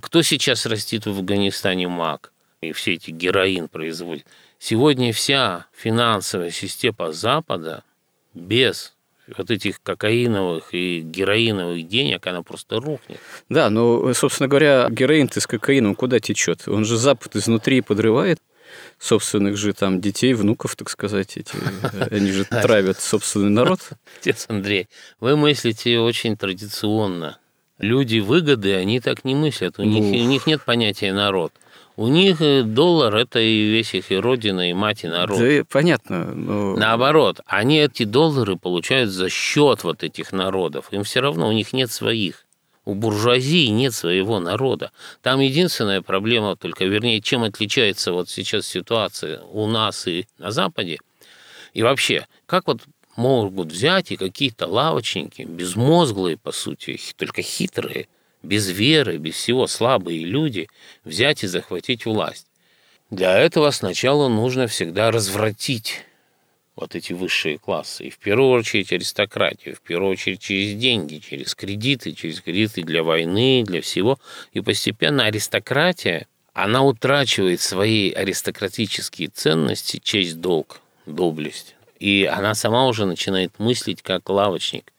Кто 0.00 0.22
сейчас 0.22 0.64
растит 0.64 1.04
в 1.04 1.10
Афганистане 1.10 1.88
мак 1.88 2.32
и 2.62 2.72
все 2.72 2.94
эти 2.94 3.10
героин 3.10 3.68
производит? 3.68 4.24
Сегодня 4.58 5.12
вся 5.12 5.66
финансовая 5.76 6.48
система 6.48 7.12
Запада 7.12 7.84
без 8.32 8.94
вот 9.36 9.50
этих 9.50 9.82
кокаиновых 9.82 10.72
и 10.72 11.00
героиновых 11.00 11.86
денег, 11.86 12.26
она 12.26 12.42
просто 12.42 12.80
рухнет. 12.80 13.18
Да, 13.48 13.70
но, 13.70 14.12
собственно 14.14 14.48
говоря, 14.48 14.88
героин-то 14.90 15.40
с 15.40 15.46
кокаином 15.46 15.94
куда 15.94 16.20
течет? 16.20 16.66
Он 16.66 16.84
же 16.84 16.96
Запад 16.96 17.36
изнутри 17.36 17.80
подрывает 17.80 18.38
собственных 18.98 19.56
же 19.56 19.72
там 19.72 20.00
детей, 20.00 20.34
внуков, 20.34 20.76
так 20.76 20.88
сказать, 20.88 21.36
эти, 21.36 21.54
они 22.10 22.30
же 22.30 22.44
травят 22.50 23.00
собственный 23.00 23.50
народ. 23.50 23.80
Отец 24.20 24.46
Андрей, 24.48 24.88
вы 25.20 25.36
мыслите 25.36 25.98
очень 25.98 26.36
традиционно. 26.36 27.38
Люди 27.78 28.20
выгоды, 28.20 28.74
они 28.74 29.00
так 29.00 29.24
не 29.24 29.34
мыслят. 29.34 29.78
У, 29.78 29.82
них, 29.82 30.04
у 30.04 30.26
них 30.26 30.46
нет 30.46 30.62
понятия 30.64 31.12
народ. 31.12 31.52
У 32.02 32.08
них 32.08 32.40
э, 32.40 32.64
доллар– 32.64 33.14
это 33.16 33.38
и 33.38 33.70
весь 33.70 33.94
их 33.94 34.10
и 34.10 34.16
родина, 34.16 34.68
и 34.68 34.72
мать, 34.72 35.04
и 35.04 35.06
народ. 35.06 35.38
Да, 35.38 35.64
понятно. 35.70 36.24
Но... 36.34 36.74
Наоборот, 36.74 37.42
они 37.46 37.78
эти 37.78 38.02
доллары 38.02 38.56
получают 38.56 39.10
за 39.10 39.28
счет 39.28 39.84
вот 39.84 40.02
этих 40.02 40.32
народов. 40.32 40.88
Им 40.90 41.04
все 41.04 41.20
равно, 41.20 41.46
у 41.46 41.52
них 41.52 41.72
нет 41.72 41.92
своих. 41.92 42.44
У 42.84 42.94
буржуазии 42.94 43.68
нет 43.68 43.94
своего 43.94 44.40
народа. 44.40 44.90
Там 45.22 45.38
единственная 45.38 46.02
проблема, 46.02 46.56
только 46.56 46.86
вернее, 46.86 47.20
чем 47.20 47.44
отличается 47.44 48.12
вот 48.12 48.28
сейчас 48.28 48.66
ситуация 48.66 49.40
у 49.42 49.68
нас 49.68 50.08
и 50.08 50.26
на 50.38 50.50
Западе. 50.50 50.98
И 51.72 51.84
вообще, 51.84 52.26
как 52.46 52.66
вот 52.66 52.80
могут 53.14 53.70
взять 53.70 54.10
и 54.10 54.16
какие-то 54.16 54.66
лавочники, 54.66 55.42
безмозглые, 55.42 56.36
по 56.36 56.50
сути, 56.50 56.98
только 57.16 57.42
хитрые– 57.42 58.08
без 58.42 58.68
веры, 58.70 59.18
без 59.18 59.34
всего 59.34 59.66
слабые 59.66 60.24
люди 60.24 60.68
взять 61.04 61.44
и 61.44 61.46
захватить 61.46 62.06
власть. 62.06 62.46
Для 63.10 63.38
этого 63.38 63.70
сначала 63.70 64.28
нужно 64.28 64.66
всегда 64.66 65.10
развратить 65.10 66.04
вот 66.76 66.94
эти 66.94 67.12
высшие 67.12 67.58
классы. 67.58 68.04
И 68.04 68.10
в 68.10 68.18
первую 68.18 68.50
очередь 68.50 68.92
аристократию, 68.92 69.76
в 69.76 69.80
первую 69.80 70.12
очередь 70.12 70.40
через 70.40 70.74
деньги, 70.74 71.18
через 71.18 71.54
кредиты, 71.54 72.12
через 72.12 72.40
кредиты 72.40 72.82
для 72.82 73.02
войны, 73.02 73.64
для 73.66 73.82
всего. 73.82 74.18
И 74.52 74.60
постепенно 74.60 75.24
аристократия, 75.24 76.26
она 76.54 76.82
утрачивает 76.82 77.60
свои 77.60 78.10
аристократические 78.12 79.28
ценности, 79.28 80.00
честь, 80.02 80.40
долг, 80.40 80.80
доблесть. 81.06 81.76
И 81.98 82.24
она 82.24 82.54
сама 82.54 82.86
уже 82.86 83.04
начинает 83.06 83.58
мыслить 83.58 84.02
как 84.02 84.28
лавочник. 84.28 84.91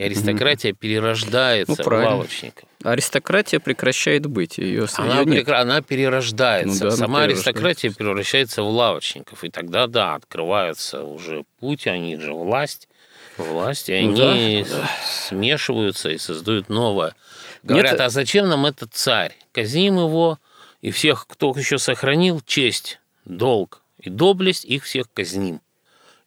И 0.00 0.02
аристократия 0.02 0.72
перерождается 0.72 1.74
ну, 1.76 1.84
в 1.84 1.86
лавочников. 1.86 2.66
Аристократия 2.82 3.60
прекращает 3.60 4.24
быть. 4.24 4.56
Ее, 4.56 4.86
она, 4.96 5.20
ее 5.20 5.26
прекра... 5.26 5.60
она 5.60 5.82
перерождается. 5.82 6.84
Ну, 6.84 6.90
да, 6.90 6.96
Сама 6.96 7.24
аристократия 7.24 7.90
превращается 7.90 8.62
в 8.62 8.70
лавочников. 8.70 9.44
И 9.44 9.50
тогда, 9.50 9.86
да, 9.88 10.14
открывается 10.14 11.04
уже 11.04 11.44
путь, 11.58 11.86
они 11.86 12.16
же 12.16 12.32
власть. 12.32 12.88
Власть, 13.36 13.90
и 13.90 14.00
ну, 14.00 14.30
они 14.30 14.64
да, 14.66 14.88
смешиваются 15.04 16.08
и 16.08 16.16
создают 16.16 16.70
новое. 16.70 17.14
Говорят, 17.62 17.92
Нет... 17.92 18.00
а 18.00 18.08
зачем 18.08 18.48
нам 18.48 18.64
этот 18.64 18.94
царь? 18.94 19.36
Казним 19.52 19.98
его, 19.98 20.38
и 20.80 20.92
всех, 20.92 21.26
кто 21.26 21.52
еще 21.54 21.76
сохранил 21.76 22.40
честь, 22.46 23.00
долг 23.26 23.82
и 23.98 24.08
доблесть, 24.08 24.64
их 24.64 24.84
всех 24.84 25.12
казним 25.12 25.60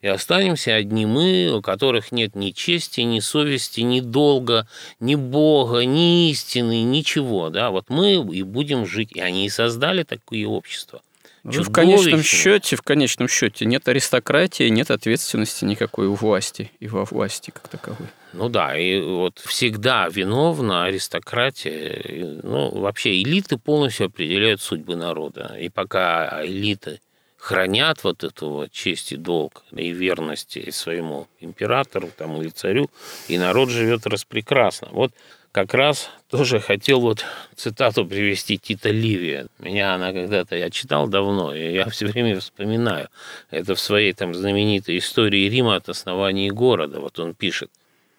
и 0.04 0.06
останемся 0.06 0.74
одни 0.74 1.06
мы, 1.06 1.50
у 1.50 1.62
которых 1.62 2.12
нет 2.12 2.36
ни 2.36 2.50
чести, 2.50 3.00
ни 3.00 3.20
совести, 3.20 3.80
ни 3.80 4.00
долга, 4.00 4.68
ни 5.00 5.14
Бога, 5.14 5.86
ни 5.86 6.30
истины, 6.30 6.82
ничего. 6.82 7.48
Да? 7.48 7.70
Вот 7.70 7.86
мы 7.88 8.16
и 8.16 8.42
будем 8.42 8.84
жить. 8.84 9.12
И 9.14 9.20
они 9.20 9.46
и 9.46 9.48
создали 9.48 10.02
такое 10.02 10.46
общество. 10.46 11.00
Ну, 11.42 11.62
в 11.62 11.72
конечном 11.72 12.22
счете, 12.22 12.76
в 12.76 12.82
конечном 12.82 13.28
счете 13.28 13.64
нет 13.64 13.88
аристократии, 13.88 14.68
нет 14.68 14.90
ответственности 14.90 15.64
никакой 15.64 16.06
у 16.06 16.14
власти 16.14 16.70
и 16.80 16.86
во 16.86 17.06
власти 17.06 17.50
как 17.50 17.68
таковой. 17.68 18.08
Ну 18.34 18.50
да, 18.50 18.76
и 18.76 19.00
вот 19.00 19.38
всегда 19.38 20.10
виновна 20.10 20.84
аристократия. 20.84 22.40
Ну, 22.42 22.68
вообще 22.78 23.22
элиты 23.22 23.56
полностью 23.56 24.08
определяют 24.08 24.60
судьбы 24.60 24.96
народа. 24.96 25.56
И 25.58 25.70
пока 25.70 26.44
элиты 26.44 27.00
хранят 27.44 28.04
вот 28.04 28.24
эту 28.24 28.48
вот 28.48 28.72
честь 28.72 29.12
и 29.12 29.16
долг 29.16 29.64
и 29.70 29.90
верность 29.90 30.56
своему 30.72 31.28
императору 31.40 32.08
там, 32.16 32.40
или 32.40 32.48
царю, 32.48 32.90
и 33.28 33.36
народ 33.36 33.68
живет 33.68 34.06
распрекрасно. 34.06 34.88
Вот 34.92 35.12
как 35.52 35.74
раз 35.74 36.08
тоже 36.30 36.58
хотел 36.58 37.00
вот 37.00 37.22
цитату 37.54 38.06
привести 38.06 38.56
Тита 38.56 38.88
Ливия. 38.88 39.48
Меня 39.58 39.94
она 39.94 40.14
когда-то, 40.14 40.56
я 40.56 40.70
читал 40.70 41.06
давно, 41.06 41.54
и 41.54 41.74
я 41.74 41.86
все 41.90 42.06
время 42.06 42.40
вспоминаю. 42.40 43.08
Это 43.50 43.74
в 43.74 43.80
своей 43.80 44.14
там 44.14 44.32
знаменитой 44.34 44.96
истории 44.96 45.50
Рима 45.50 45.76
от 45.76 45.90
основания 45.90 46.50
города. 46.50 46.98
Вот 46.98 47.18
он 47.18 47.34
пишет. 47.34 47.70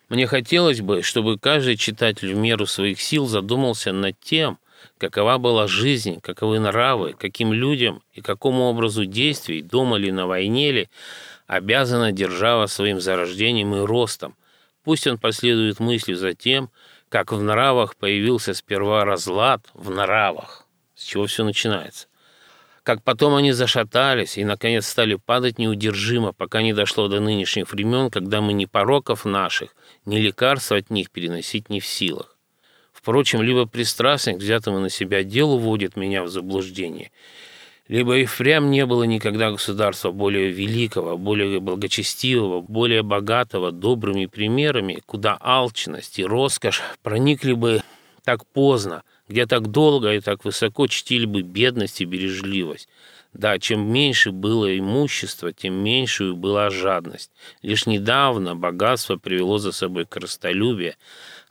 Мне 0.07 0.27
хотелось 0.27 0.81
бы, 0.81 1.01
чтобы 1.01 1.39
каждый 1.39 1.77
читатель 1.77 2.31
в 2.31 2.37
меру 2.37 2.67
своих 2.67 3.01
сил 3.01 3.25
задумался 3.25 3.91
над 3.91 4.19
тем, 4.19 4.59
какова 4.97 5.37
была 5.37 5.67
жизнь, 5.67 6.19
каковы 6.21 6.59
нравы, 6.59 7.15
каким 7.17 7.53
людям 7.53 8.01
и 8.13 8.21
какому 8.21 8.63
образу 8.63 9.05
действий, 9.05 9.61
дома 9.61 9.97
ли 9.97 10.11
на 10.11 10.27
войне 10.27 10.71
ли, 10.71 10.89
обязана 11.47 12.11
держава 12.11 12.67
своим 12.67 12.99
зарождением 12.99 13.75
и 13.75 13.79
ростом. 13.79 14.35
Пусть 14.83 15.07
он 15.07 15.17
последует 15.17 15.79
мыслью 15.79 16.17
за 16.17 16.33
тем, 16.33 16.69
как 17.09 17.31
в 17.31 17.41
нравах 17.41 17.95
появился 17.95 18.53
сперва 18.53 19.05
разлад 19.05 19.67
в 19.73 19.89
нравах, 19.89 20.65
с 20.95 21.03
чего 21.03 21.25
все 21.25 21.43
начинается. 21.43 22.07
Как 22.83 23.01
потом 23.01 23.33
они 23.33 23.51
зашатались 23.51 24.37
и, 24.37 24.43
наконец, 24.43 24.85
стали 24.85 25.15
падать 25.15 25.57
неудержимо, 25.57 26.33
пока 26.33 26.61
не 26.61 26.71
дошло 26.71 27.07
до 27.07 27.19
нынешних 27.19 27.71
времен, 27.71 28.11
когда 28.11 28.41
мы 28.41 28.53
ни 28.53 28.65
пороков 28.65 29.25
наших, 29.25 29.75
ни 30.05 30.17
лекарств 30.17 30.71
от 30.71 30.91
них 30.91 31.09
переносить 31.09 31.69
не 31.69 31.79
в 31.79 31.87
силах. 31.87 32.34
Впрочем, 33.05 33.43
либо 33.43 33.67
пристрастный 33.67 34.33
к 34.33 34.37
взятому 34.37 34.79
на 34.79 34.89
себя 34.89 35.23
делу 35.23 35.59
вводит 35.59 35.95
меня 35.95 36.23
в 36.23 36.27
заблуждение, 36.27 37.11
либо 37.87 38.17
и 38.17 38.25
впрямь 38.25 38.71
не 38.71 38.83
было 38.87 39.03
никогда 39.03 39.51
государства 39.51 40.09
более 40.09 40.49
великого, 40.49 41.15
более 41.15 41.59
благочестивого, 41.59 42.61
более 42.61 43.03
богатого 43.03 43.71
добрыми 43.71 44.25
примерами, 44.25 45.03
куда 45.05 45.37
алчность 45.39 46.17
и 46.17 46.25
роскошь 46.25 46.81
проникли 47.03 47.53
бы 47.53 47.83
так 48.23 48.43
поздно, 48.47 49.03
где 49.29 49.45
так 49.45 49.67
долго 49.67 50.15
и 50.15 50.19
так 50.19 50.43
высоко 50.43 50.87
чтили 50.87 51.27
бы 51.27 51.43
бедность 51.43 52.01
и 52.01 52.05
бережливость. 52.05 52.89
Да, 53.33 53.59
чем 53.59 53.81
меньше 53.91 54.31
было 54.31 54.79
имущества, 54.79 55.51
тем 55.51 55.75
меньше 55.75 56.33
была 56.33 56.71
жадность. 56.71 57.29
Лишь 57.61 57.85
недавно 57.85 58.55
богатство 58.55 59.17
привело 59.17 59.59
за 59.59 59.73
собой 59.73 60.05
крыстолюбие, 60.05 60.95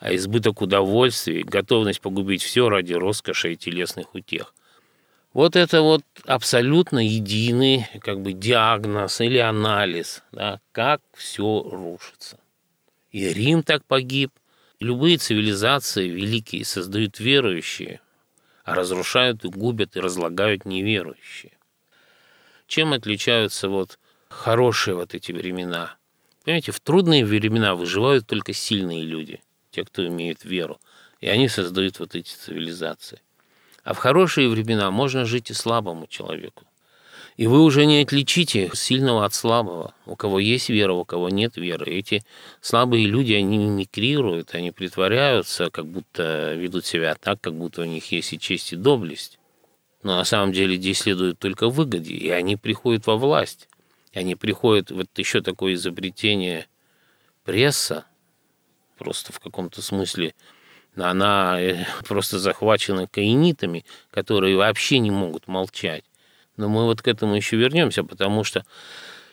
а 0.04 0.14
избыток 0.14 0.60
удовольствий, 0.60 1.44
готовность 1.44 2.02
погубить 2.02 2.42
все 2.42 2.68
ради 2.68 2.92
роскоши 2.92 3.54
и 3.54 3.56
телесных 3.56 4.14
утех. 4.14 4.54
Вот 5.32 5.56
это 5.56 5.80
вот 5.80 6.02
абсолютно 6.26 6.98
единый 6.98 7.88
как 8.02 8.20
бы 8.20 8.34
диагноз 8.34 9.22
или 9.22 9.38
анализ, 9.38 10.22
да, 10.30 10.60
как 10.72 11.00
все 11.14 11.62
рушится. 11.62 12.38
И 13.12 13.26
Рим 13.30 13.62
так 13.62 13.82
погиб. 13.86 14.30
Любые 14.78 15.16
цивилизации 15.16 16.06
великие 16.06 16.66
создают 16.66 17.18
верующие, 17.18 18.02
а 18.62 18.74
разрушают 18.74 19.42
и 19.46 19.48
губят 19.48 19.96
и 19.96 20.00
разлагают 20.00 20.66
неверующие. 20.66 21.52
Чем 22.66 22.92
отличаются 22.92 23.70
вот 23.70 23.98
хорошие 24.28 24.96
вот 24.96 25.14
эти 25.14 25.32
времена? 25.32 25.96
Понимаете, 26.44 26.72
в 26.72 26.80
трудные 26.80 27.24
времена 27.24 27.74
выживают 27.74 28.26
только 28.26 28.52
сильные 28.52 29.02
люди– 29.02 29.40
те, 29.74 29.84
кто 29.84 30.06
имеет 30.06 30.44
веру. 30.44 30.80
И 31.20 31.28
они 31.28 31.48
создают 31.48 31.98
вот 31.98 32.14
эти 32.14 32.30
цивилизации. 32.30 33.20
А 33.82 33.92
в 33.92 33.98
хорошие 33.98 34.48
времена 34.48 34.90
можно 34.90 35.24
жить 35.24 35.50
и 35.50 35.54
слабому 35.54 36.06
человеку. 36.06 36.64
И 37.36 37.48
вы 37.48 37.62
уже 37.62 37.84
не 37.84 38.00
отличите 38.02 38.70
сильного 38.74 39.24
от 39.24 39.34
слабого. 39.34 39.92
У 40.06 40.14
кого 40.14 40.38
есть 40.38 40.68
вера, 40.68 40.92
у 40.92 41.04
кого 41.04 41.28
нет 41.30 41.56
веры. 41.56 41.86
Эти 41.86 42.22
слабые 42.60 43.06
люди, 43.06 43.32
они 43.32 43.58
мимикрируют, 43.58 44.54
они 44.54 44.70
притворяются, 44.70 45.70
как 45.70 45.86
будто 45.86 46.54
ведут 46.54 46.86
себя 46.86 47.16
так, 47.16 47.40
как 47.40 47.54
будто 47.54 47.82
у 47.82 47.86
них 47.86 48.12
есть 48.12 48.32
и 48.32 48.38
честь, 48.38 48.72
и 48.72 48.76
доблесть. 48.76 49.40
Но 50.04 50.16
на 50.16 50.24
самом 50.24 50.52
деле 50.52 50.76
здесь 50.76 51.00
следует 51.00 51.38
только 51.40 51.68
выгоде, 51.68 52.14
и 52.14 52.28
они 52.30 52.56
приходят 52.56 53.06
во 53.06 53.16
власть. 53.16 53.68
И 54.12 54.18
они 54.18 54.36
приходят, 54.36 54.92
вот 54.92 55.08
еще 55.16 55.40
такое 55.40 55.74
изобретение 55.74 56.68
пресса, 57.44 58.04
просто 58.96 59.32
в 59.32 59.40
каком-то 59.40 59.82
смысле 59.82 60.34
она 60.96 61.60
э, 61.60 61.84
просто 62.08 62.38
захвачена 62.38 63.06
каинитами, 63.06 63.84
которые 64.10 64.56
вообще 64.56 64.98
не 64.98 65.10
могут 65.10 65.48
молчать. 65.48 66.04
Но 66.56 66.68
мы 66.68 66.84
вот 66.84 67.02
к 67.02 67.08
этому 67.08 67.34
еще 67.34 67.56
вернемся, 67.56 68.04
потому 68.04 68.44
что 68.44 68.64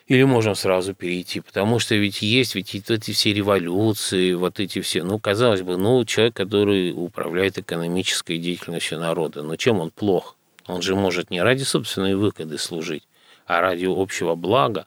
или 0.06 0.24
можем 0.24 0.54
сразу 0.54 0.94
перейти, 0.94 1.40
потому 1.40 1.78
что 1.78 1.94
ведь 1.94 2.22
есть 2.22 2.54
ведь 2.54 2.74
эти 2.74 3.12
все 3.12 3.32
революции, 3.32 4.34
вот 4.34 4.58
эти 4.58 4.80
все, 4.80 5.04
ну, 5.04 5.18
казалось 5.18 5.62
бы, 5.62 5.76
ну, 5.76 6.04
человек, 6.04 6.34
который 6.34 6.92
управляет 6.92 7.58
экономической 7.58 8.38
деятельностью 8.38 8.98
народа, 8.98 9.42
но 9.42 9.56
чем 9.56 9.80
он 9.80 9.90
плох? 9.90 10.36
Он 10.66 10.82
же 10.82 10.94
может 10.96 11.30
не 11.30 11.40
ради 11.40 11.62
собственной 11.62 12.14
выгоды 12.14 12.58
служить, 12.58 13.04
а 13.46 13.60
ради 13.60 13.86
общего 13.86 14.34
блага. 14.34 14.86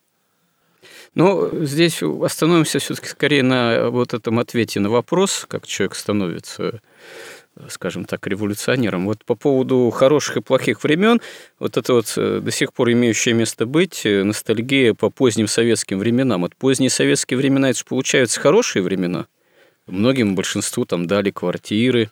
Но 1.16 1.50
здесь 1.66 2.04
остановимся 2.04 2.80
все-таки 2.80 3.08
скорее 3.08 3.42
на 3.42 3.90
вот 3.90 4.14
этом 4.14 4.38
ответе 4.40 4.80
на 4.80 4.90
вопрос, 4.90 5.46
как 5.48 5.66
человек 5.66 5.96
становится 5.96 6.82
скажем 7.70 8.06
так, 8.06 8.28
революционером. 8.28 9.06
Вот 9.06 9.24
по 9.24 9.36
поводу 9.36 9.90
хороших 9.90 10.38
и 10.38 10.42
плохих 10.42 10.84
времен, 10.84 11.22
вот 11.60 11.78
это 11.78 11.94
вот 11.94 12.14
э, 12.18 12.42
до 12.42 12.52
сих 12.52 12.74
пор 12.74 12.92
имеющее 12.92 13.34
место 13.34 13.66
быть, 13.66 14.06
э, 14.06 14.24
ностальгия 14.24 14.94
по 14.94 15.10
поздним 15.10 15.48
советским 15.48 16.00
временам. 16.00 16.42
Вот 16.42 16.56
поздние 16.56 16.90
советские 16.90 17.38
времена, 17.38 17.70
это 17.70 17.80
же 17.80 17.86
получаются 17.86 18.42
хорошие 18.42 18.84
времена. 18.84 19.28
Многим 19.88 20.36
большинству 20.36 20.86
там 20.86 21.08
дали 21.08 21.32
квартиры, 21.32 22.10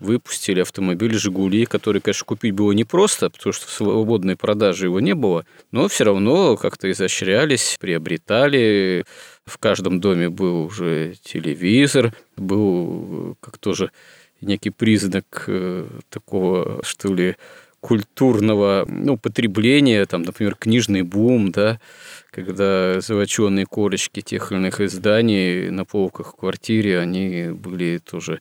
выпустили 0.00 0.60
автомобиль 0.60 1.14
«Жигули», 1.14 1.64
который, 1.64 2.00
конечно, 2.00 2.24
купить 2.24 2.52
было 2.52 2.72
непросто, 2.72 3.30
потому 3.30 3.52
что 3.52 3.66
в 3.66 3.70
свободной 3.70 4.36
продаже 4.36 4.86
его 4.86 5.00
не 5.00 5.14
было, 5.14 5.44
но 5.70 5.88
все 5.88 6.04
равно 6.04 6.56
как-то 6.56 6.90
изощрялись, 6.90 7.76
приобретали. 7.80 9.04
В 9.44 9.58
каждом 9.58 10.00
доме 10.00 10.28
был 10.28 10.64
уже 10.64 11.14
телевизор, 11.22 12.12
был 12.36 13.36
как 13.40 13.58
тоже 13.58 13.90
некий 14.40 14.70
признак 14.70 15.44
э, 15.48 15.86
такого, 16.10 16.80
что 16.84 17.12
ли, 17.12 17.36
культурного 17.80 18.84
ну, 18.88 19.16
потребления, 19.16 20.04
там, 20.06 20.22
например, 20.22 20.56
книжный 20.56 21.02
бум, 21.02 21.52
да, 21.52 21.80
когда 22.30 23.00
золоченые 23.00 23.66
корочки 23.66 24.20
тех 24.20 24.50
или 24.50 24.58
иных 24.58 24.80
изданий 24.80 25.70
на 25.70 25.84
полках 25.84 26.32
в 26.32 26.36
квартире, 26.36 26.98
они 26.98 27.50
были 27.50 27.98
тоже 27.98 28.40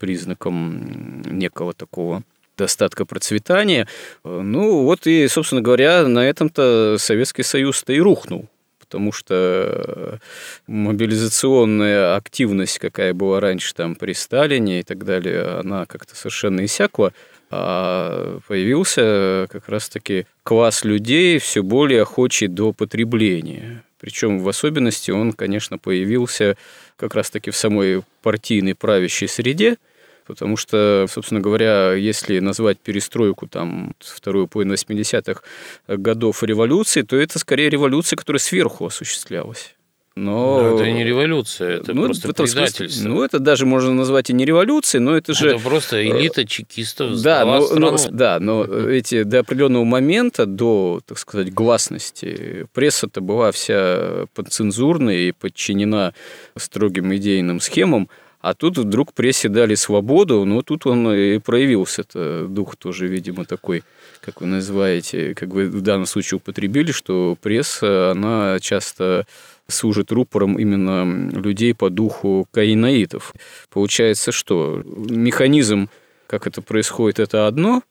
признаком 0.00 1.22
некого 1.22 1.72
такого 1.72 2.24
достатка 2.58 3.04
процветания. 3.04 3.86
Ну 4.24 4.82
вот 4.82 5.06
и, 5.06 5.28
собственно 5.28 5.62
говоря, 5.62 6.06
на 6.08 6.26
этом-то 6.26 6.96
Советский 6.98 7.44
Союз-то 7.44 7.92
и 7.92 8.00
рухнул 8.00 8.48
потому 8.90 9.12
что 9.12 10.18
мобилизационная 10.66 12.16
активность, 12.16 12.80
какая 12.80 13.14
была 13.14 13.38
раньше 13.38 13.72
там 13.72 13.94
при 13.94 14.14
Сталине 14.14 14.80
и 14.80 14.82
так 14.82 15.04
далее, 15.04 15.60
она 15.60 15.86
как-то 15.86 16.16
совершенно 16.16 16.64
иссякла, 16.64 17.12
а 17.50 18.40
появился 18.48 19.46
как 19.48 19.68
раз-таки 19.68 20.26
класс 20.42 20.84
людей 20.84 21.38
все 21.38 21.62
более 21.62 22.02
охочий 22.02 22.48
до 22.48 22.72
потребления. 22.72 23.84
Причем 24.00 24.40
в 24.40 24.48
особенности 24.48 25.12
он, 25.12 25.34
конечно, 25.34 25.78
появился 25.78 26.56
как 26.96 27.14
раз-таки 27.14 27.52
в 27.52 27.56
самой 27.56 28.02
партийной 28.22 28.74
правящей 28.74 29.28
среде, 29.28 29.76
потому 30.30 30.56
что, 30.56 31.06
собственно 31.08 31.40
говоря, 31.40 31.92
если 31.92 32.38
назвать 32.38 32.78
перестройку 32.78 33.46
там 33.46 33.94
вторую 33.98 34.48
половину 34.48 34.74
80-х 34.74 35.42
годов 35.88 36.42
революции, 36.42 37.02
то 37.02 37.16
это 37.16 37.38
скорее 37.38 37.68
революция, 37.68 38.16
которая 38.16 38.40
сверху 38.40 38.86
осуществлялась. 38.86 39.74
Но... 40.16 40.60
но 40.60 40.74
это 40.74 40.90
не 40.90 41.04
революция, 41.04 41.78
это 41.78 41.94
ну, 41.94 42.04
просто 42.04 42.32
предательство. 42.32 42.84
Смысле, 42.84 43.08
ну, 43.08 43.22
это 43.22 43.38
даже 43.38 43.64
можно 43.64 43.94
назвать 43.94 44.28
и 44.28 44.32
не 44.32 44.44
революцией, 44.44 45.00
но 45.00 45.16
это 45.16 45.32
же... 45.32 45.50
Это 45.50 45.60
просто 45.60 45.98
э, 45.98 46.08
элита 46.08 46.44
чекистов 46.44 47.22
да, 47.22 47.44
но, 47.44 47.74
но, 47.74 47.96
да, 48.10 48.40
но 48.40 48.64
эти 48.64 49.22
до 49.22 49.38
определенного 49.38 49.84
момента, 49.84 50.46
до, 50.46 51.00
так 51.06 51.16
сказать, 51.16 51.54
гласности, 51.54 52.66
пресса-то 52.74 53.20
была 53.20 53.52
вся 53.52 54.26
подцензурная 54.34 55.16
и 55.16 55.32
подчинена 55.32 56.12
строгим 56.56 57.14
идейным 57.14 57.60
схемам, 57.60 58.08
а 58.40 58.54
тут 58.54 58.78
вдруг 58.78 59.12
прессе 59.12 59.48
дали 59.48 59.74
свободу, 59.74 60.44
но 60.44 60.62
тут 60.62 60.86
он 60.86 61.12
и 61.12 61.38
проявился. 61.38 62.02
Это 62.02 62.46
дух 62.48 62.76
тоже, 62.76 63.06
видимо, 63.06 63.44
такой, 63.44 63.82
как 64.20 64.40
вы 64.40 64.46
называете, 64.46 65.34
как 65.34 65.50
вы 65.50 65.68
в 65.68 65.82
данном 65.82 66.06
случае 66.06 66.36
употребили, 66.38 66.92
что 66.92 67.36
пресса, 67.40 68.12
она 68.12 68.58
часто 68.60 69.26
служит 69.68 70.10
рупором 70.10 70.58
именно 70.58 71.30
людей 71.30 71.74
по 71.74 71.90
духу 71.90 72.46
каинаитов. 72.50 73.34
Получается, 73.70 74.32
что 74.32 74.82
механизм, 74.84 75.88
как 76.26 76.46
это 76.46 76.62
происходит, 76.62 77.18
это 77.20 77.46
одно, 77.46 77.82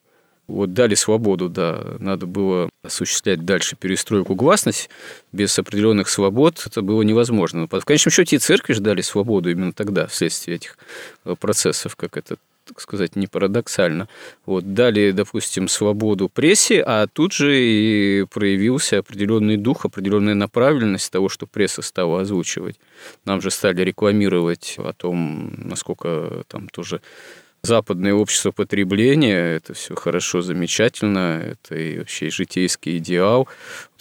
вот 0.50 0.74
дали 0.74 0.96
свободу, 0.96 1.48
да, 1.48 1.96
надо 2.00 2.26
было 2.26 2.70
осуществлять 2.84 3.46
дальше 3.46 3.76
перестройку 3.76 4.36
гласность, 4.36 4.90
без 5.32 5.58
определенных 5.58 6.10
свобод 6.10 6.64
это 6.66 6.82
было 6.82 7.04
невозможно. 7.04 7.68
В 7.68 7.86
конечном 7.86 8.12
счете 8.12 8.36
и 8.36 8.40
церкви 8.40 8.74
же 8.74 8.82
дали 8.82 9.02
свободу 9.02 9.52
именно 9.52 9.74
тогда, 9.74 10.08
вследствие 10.08 10.58
этих 10.58 10.78
э, 11.26 11.36
процессов, 11.40 11.96
как 11.96 12.18
это 12.18 12.38
так 12.70 12.82
сказать, 12.82 13.16
не 13.16 13.26
парадоксально. 13.26 14.08
Вот, 14.46 14.76
дали, 14.76 15.10
допустим, 15.10 15.68
свободу 15.68 16.30
прессе, 16.30 16.84
а 16.86 17.08
тут 17.08 17.34
же 17.34 17.60
и 17.60 18.26
проявился 18.32 19.00
определенный 19.00 19.58
дух, 19.58 19.86
определенная 19.86 20.36
направленность 20.36 21.12
того, 21.12 21.30
что 21.30 21.48
пресса 21.48 21.82
стала 21.82 22.22
озвучивать. 22.22 22.80
Нам 23.26 23.42
же 23.42 23.50
стали 23.50 23.82
рекламировать 23.82 24.76
о 24.78 24.94
том, 24.94 25.52
насколько 25.58 26.44
там 26.48 26.70
тоже 26.70 27.02
западное 27.62 28.14
общество 28.14 28.52
потребления, 28.52 29.56
это 29.56 29.74
все 29.74 29.96
хорошо, 29.96 30.42
замечательно, 30.42 31.42
это 31.42 31.76
и 31.76 32.00
вообще 32.00 32.30
житейский 32.30 32.98
идеал, 32.98 33.48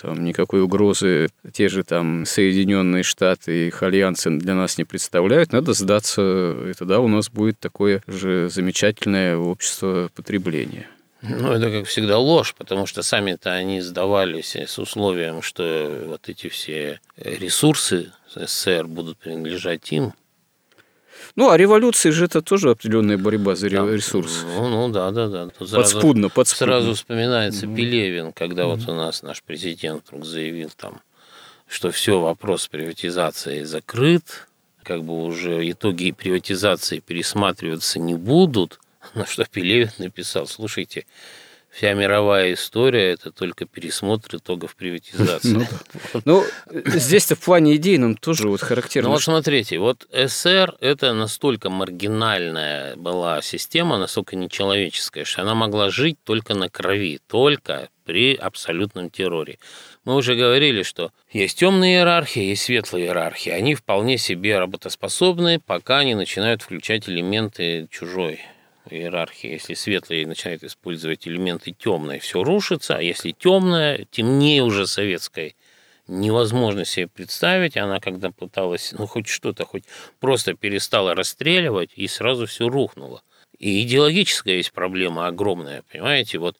там 0.00 0.24
никакой 0.24 0.62
угрозы 0.62 1.28
те 1.52 1.68
же 1.68 1.82
там 1.84 2.24
Соединенные 2.24 3.02
Штаты 3.02 3.64
и 3.64 3.68
их 3.68 3.82
альянсы 3.82 4.30
для 4.30 4.54
нас 4.54 4.78
не 4.78 4.84
представляют, 4.84 5.52
надо 5.52 5.72
сдаться, 5.72 6.56
и 6.68 6.72
тогда 6.74 7.00
у 7.00 7.08
нас 7.08 7.30
будет 7.30 7.58
такое 7.58 8.02
же 8.06 8.48
замечательное 8.48 9.36
общество 9.36 10.10
потребления. 10.14 10.86
Ну, 11.20 11.50
это, 11.50 11.70
как 11.70 11.86
всегда, 11.86 12.18
ложь, 12.18 12.54
потому 12.56 12.86
что 12.86 13.02
сами-то 13.02 13.52
они 13.52 13.80
сдавались 13.80 14.54
с 14.54 14.78
условием, 14.78 15.42
что 15.42 16.04
вот 16.06 16.28
эти 16.28 16.48
все 16.48 17.00
ресурсы 17.16 18.12
СССР 18.28 18.86
будут 18.86 19.18
принадлежать 19.18 19.90
им, 19.90 20.12
ну, 21.38 21.50
а 21.50 21.56
революции 21.56 22.10
же 22.10 22.24
это 22.24 22.42
тоже 22.42 22.70
определенная 22.70 23.16
борьба 23.16 23.54
за 23.54 23.70
да. 23.70 23.86
ресурсы. 23.86 24.44
Ну, 24.44 24.68
ну 24.68 24.88
да, 24.88 25.12
да, 25.12 25.28
да. 25.28 25.48
Тут 25.56 25.70
подспудно, 25.70 26.30
подспудно. 26.30 26.74
Сразу 26.74 26.94
вспоминается 26.94 27.66
mm-hmm. 27.66 27.76
Пелевин, 27.76 28.32
когда 28.32 28.64
mm-hmm. 28.64 28.76
вот 28.76 28.88
у 28.88 28.94
нас 28.94 29.22
наш 29.22 29.44
президент 29.44 30.02
вдруг 30.08 30.24
заявил 30.24 30.72
там, 30.76 31.00
что 31.68 31.92
все, 31.92 32.18
вопрос 32.18 32.66
приватизации 32.66 33.62
закрыт, 33.62 34.48
как 34.82 35.04
бы 35.04 35.22
уже 35.22 35.70
итоги 35.70 36.10
приватизации 36.10 36.98
пересматриваться 36.98 38.00
не 38.00 38.16
будут. 38.16 38.80
На 39.14 39.24
что 39.24 39.44
Пелевин 39.44 39.90
написал, 39.98 40.48
слушайте, 40.48 41.06
вся 41.78 41.94
мировая 41.94 42.54
история– 42.54 43.12
это 43.12 43.30
только 43.30 43.64
пересмотр 43.64 44.36
итогов 44.36 44.74
приватизации. 44.74 45.50
Ну, 45.52 45.64
ну 46.24 46.44
здесь-то 46.74 47.36
в 47.36 47.38
плане 47.38 47.76
идейном 47.76 48.16
тоже 48.16 48.48
вот 48.48 48.60
характерно. 48.60 49.10
Ну, 49.10 49.14
вот 49.14 49.22
смотрите, 49.22 49.78
вот 49.78 50.08
СССР– 50.12 50.74
это 50.80 51.12
настолько 51.12 51.70
маргинальная 51.70 52.96
была 52.96 53.40
система, 53.42 53.96
настолько 53.96 54.34
нечеловеческая, 54.34 55.24
что 55.24 55.42
она 55.42 55.54
могла 55.54 55.88
жить 55.88 56.16
только 56.24 56.54
на 56.54 56.68
крови, 56.68 57.20
только 57.28 57.90
при 58.04 58.34
абсолютном 58.34 59.08
терроре. 59.08 59.60
Мы 60.04 60.16
уже 60.16 60.34
говорили, 60.34 60.82
что 60.82 61.12
есть 61.30 61.60
темные 61.60 61.98
иерархии, 61.98 62.42
есть 62.42 62.62
светлые 62.62 63.06
иерархии. 63.06 63.50
Они 63.50 63.76
вполне 63.76 64.18
себе 64.18 64.58
работоспособны, 64.58 65.60
пока 65.60 66.02
не 66.02 66.16
начинают 66.16 66.62
включать 66.62 67.08
элементы 67.08 67.86
чужой 67.88 68.40
иерархии. 68.92 69.50
Если 69.50 69.74
светлые 69.74 70.26
начинают 70.26 70.64
использовать 70.64 71.26
элементы 71.26 71.72
темные, 71.72 72.20
все 72.20 72.42
рушится, 72.42 72.96
а 72.96 73.02
если 73.02 73.32
темное, 73.32 74.06
темнее 74.10 74.62
уже 74.62 74.86
советской 74.86 75.56
невозможно 76.08 76.84
себе 76.84 77.06
представить. 77.06 77.76
Она 77.76 78.00
когда 78.00 78.30
пыталась, 78.30 78.92
ну, 78.98 79.06
хоть 79.06 79.28
что-то, 79.28 79.64
хоть 79.64 79.84
просто 80.20 80.54
перестала 80.54 81.14
расстреливать, 81.14 81.90
и 81.94 82.08
сразу 82.08 82.46
все 82.46 82.68
рухнуло. 82.68 83.22
И 83.58 83.82
идеологическая 83.82 84.56
есть 84.56 84.72
проблема 84.72 85.26
огромная, 85.26 85.82
понимаете? 85.90 86.38
Вот 86.38 86.56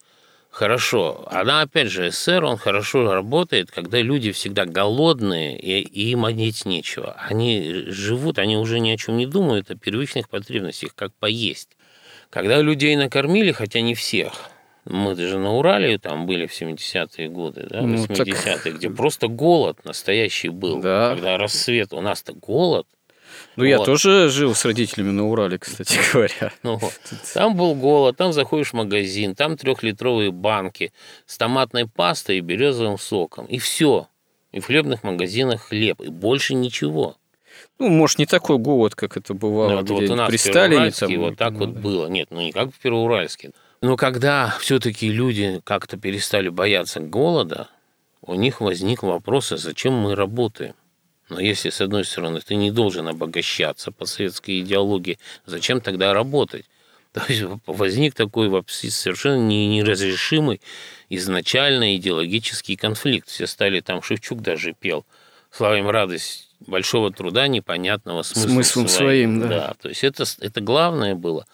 хорошо. 0.50 1.26
Она, 1.30 1.62
опять 1.62 1.88
же, 1.88 2.10
СССР, 2.10 2.44
он 2.44 2.56
хорошо 2.58 3.12
работает, 3.12 3.70
когда 3.70 4.00
люди 4.00 4.32
всегда 4.32 4.66
голодные, 4.66 5.58
и, 5.58 5.80
и 5.80 6.10
им 6.10 6.24
одеть 6.24 6.66
нечего. 6.66 7.12
Они 7.12 7.84
живут, 7.86 8.38
они 8.38 8.56
уже 8.56 8.80
ни 8.80 8.90
о 8.90 8.96
чем 8.96 9.16
не 9.16 9.26
думают, 9.26 9.70
о 9.70 9.76
первичных 9.76 10.28
потребностях, 10.28 10.94
как 10.94 11.14
поесть. 11.14 11.77
Когда 12.30 12.60
людей 12.60 12.96
накормили, 12.96 13.52
хотя 13.52 13.80
не 13.80 13.94
всех, 13.94 14.50
мы 14.84 15.14
даже 15.14 15.38
на 15.38 15.52
Урале 15.54 15.98
там 15.98 16.26
были 16.26 16.46
в 16.46 16.60
70-е 16.60 17.28
годы, 17.28 17.66
да, 17.68 17.80
80-е, 17.80 18.06
ну, 18.08 18.62
так... 18.64 18.74
где 18.76 18.90
просто 18.90 19.28
голод 19.28 19.84
настоящий 19.84 20.48
был. 20.48 20.80
Да. 20.80 21.10
Когда 21.14 21.36
рассвет, 21.36 21.92
у 21.92 22.00
нас-то 22.00 22.32
голод, 22.32 22.86
ну, 23.56 23.64
вот. 23.64 23.70
я 23.70 23.78
тоже 23.78 24.28
жил 24.28 24.54
с 24.54 24.64
родителями 24.64 25.10
на 25.10 25.26
Урале, 25.26 25.58
кстати 25.58 25.98
говоря. 26.12 26.52
Ну, 26.62 26.80
там 27.34 27.56
был 27.56 27.74
голод, 27.74 28.16
там 28.16 28.32
заходишь 28.32 28.70
в 28.70 28.74
магазин, 28.74 29.34
там 29.34 29.56
трехлитровые 29.56 30.30
банки 30.30 30.92
с 31.26 31.36
томатной 31.36 31.86
пастой 31.86 32.38
и 32.38 32.40
березовым 32.40 32.98
соком. 32.98 33.46
И 33.46 33.58
все. 33.58 34.08
И 34.52 34.60
в 34.60 34.66
хлебных 34.66 35.02
магазинах 35.02 35.62
хлеб. 35.62 36.00
И 36.00 36.08
больше 36.08 36.54
ничего. 36.54 37.16
Ну, 37.78 37.88
может, 37.88 38.18
не 38.18 38.26
такой 38.26 38.58
голод, 38.58 38.94
как 38.94 39.16
это 39.16 39.34
бывало 39.34 39.82
ну, 39.82 39.94
вот 39.94 40.10
у 40.10 40.14
нас 40.14 40.28
при 40.28 40.36
Сталине. 40.36 40.90
Там, 40.90 41.18
вот 41.18 41.36
так 41.36 41.52
ну, 41.52 41.58
вот 41.60 41.74
да. 41.74 41.80
было. 41.80 42.06
Нет, 42.08 42.28
ну 42.30 42.40
не 42.40 42.52
как 42.52 42.74
в 42.74 42.78
Первоуральске. 42.78 43.52
Но 43.80 43.96
когда 43.96 44.56
все-таки 44.60 45.08
люди 45.08 45.60
как-то 45.64 45.96
перестали 45.96 46.48
бояться 46.48 47.00
голода, 47.00 47.68
у 48.22 48.34
них 48.34 48.60
возник 48.60 49.02
вопрос, 49.02 49.52
а 49.52 49.56
зачем 49.56 49.94
мы 49.94 50.16
работаем? 50.16 50.74
Но 51.28 51.40
если, 51.40 51.70
с 51.70 51.80
одной 51.80 52.04
стороны, 52.04 52.40
ты 52.40 52.54
не 52.56 52.70
должен 52.70 53.06
обогащаться 53.06 53.92
по 53.92 54.06
советской 54.06 54.60
идеологии, 54.60 55.18
зачем 55.46 55.80
тогда 55.80 56.12
работать? 56.12 56.64
То 57.12 57.22
есть 57.28 57.42
возник 57.66 58.14
такой 58.14 58.50
совершенно 58.66 59.40
неразрешимый 59.40 60.60
изначально 61.08 61.96
идеологический 61.96 62.76
конфликт. 62.76 63.28
Все 63.28 63.46
стали 63.46 63.80
там, 63.80 64.02
Шевчук 64.02 64.40
даже 64.40 64.72
пел, 64.72 65.06
слава 65.50 65.78
им 65.78 65.88
радость 65.88 66.47
большого 66.66 67.12
труда, 67.12 67.48
непонятного 67.48 68.22
смысла 68.22 68.48
смыслом 68.48 68.88
своим. 68.88 69.38
своим 69.38 69.40
да. 69.40 69.48
да. 69.48 69.74
То 69.80 69.88
есть 69.88 70.04
это, 70.04 70.24
это 70.40 70.60
главное 70.60 71.14
было. 71.14 71.46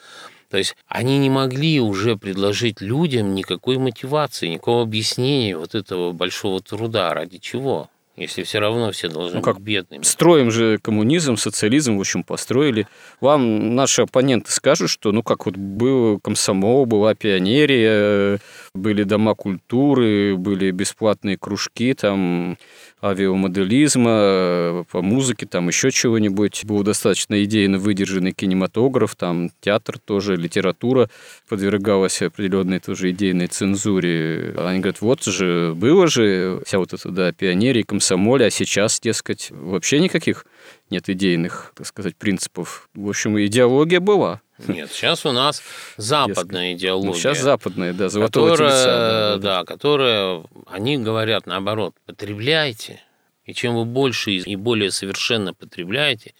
То 0.50 0.59
есть 0.59 0.76
они 0.86 1.18
не 1.18 1.30
могли 1.30 1.80
уже 1.80 2.16
предложить 2.16 2.80
людям 2.80 3.34
никакой 3.34 3.78
мотивации, 3.78 4.48
никакого 4.48 4.82
объяснения 4.82 5.57
вот 5.57 5.74
этого 5.74 6.12
большого 6.12 6.61
труда. 6.61 7.12
Ради 7.12 7.38
чего? 7.38 7.88
если 8.16 8.44
все 8.44 8.61
равно 8.61 8.92
все 8.92 9.09
должны 9.09 9.38
ну, 9.38 9.42
как 9.42 9.57
быть 9.57 9.64
бедными. 9.64 10.02
Строим 10.02 10.50
же 10.50 10.78
коммунизм, 10.78 11.36
социализм, 11.36 11.96
в 11.96 12.00
общем, 12.00 12.22
построили. 12.22 12.86
Вам 13.20 13.74
наши 13.74 14.02
оппоненты 14.02 14.52
скажут, 14.52 14.90
что, 14.90 15.11
ну, 15.12 15.22
как 15.22 15.46
вот 15.46 15.57
был 15.57 16.20
комсомол, 16.20 16.86
была 16.86 17.14
пионерия, 17.14 18.38
были 18.75 19.05
дома 19.05 19.35
культуры, 19.37 20.37
были 20.37 20.72
бесплатные 20.72 21.39
кружки, 21.39 21.95
там, 21.95 22.59
авиамоделизма, 23.03 24.85
по 24.91 25.01
музыке, 25.01 25.47
там 25.47 25.68
еще 25.68 25.93
чего-нибудь. 25.93 26.64
Был 26.64 26.83
достаточно 26.83 27.43
идейно 27.45 27.79
выдержанный 27.79 28.33
кинематограф, 28.33 29.14
там 29.14 29.51
театр 29.61 29.99
тоже, 29.99 30.37
литература 30.37 31.09
подвергалась 31.49 32.20
определенной 32.20 32.81
тоже 32.81 33.11
идейной 33.11 33.47
цензуре. 33.47 34.55
Они 34.59 34.81
говорят, 34.81 35.01
вот 35.01 35.22
же, 35.22 35.72
было 35.77 36.09
же 36.09 36.61
вся 36.66 36.79
вот 36.79 36.93
эта, 36.93 37.11
да, 37.11 37.33
пионерия, 37.33 37.85
комсомоле, 37.85 38.47
а 38.47 38.51
сейчас, 38.51 38.99
дескать, 38.99 39.51
вообще 39.53 40.01
никаких 40.01 40.47
нет 40.91 41.09
идейных, 41.09 41.72
так 41.77 41.87
сказать, 41.87 42.16
принципов. 42.16 42.89
В 42.95 43.09
общем, 43.09 43.39
идеология 43.39 44.01
была. 44.01 44.41
Нет, 44.59 44.90
сейчас 44.92 45.26
у 45.26 45.32
нас 45.32 45.62
западная 45.96 46.70
Дескать. 46.70 46.82
идеология. 46.82 47.11
Ну, 47.11 47.14
сейчас 47.14 47.40
западная, 47.40 47.92
да, 47.92 48.09
золотого 48.09 48.50
которая, 48.50 48.70
тельца. 48.70 48.86
Да, 48.86 49.38
да, 49.38 49.64
которая, 49.64 50.42
они 50.66 50.98
говорят 50.98 51.46
наоборот, 51.46 51.94
потребляйте, 52.07 53.00
и 53.44 53.52
чем 53.52 53.74
вы 53.74 53.84
больше 53.84 54.30
и 54.32 54.57
более 54.57 54.90
совершенно 54.90 55.55
потребляете, 55.55 56.34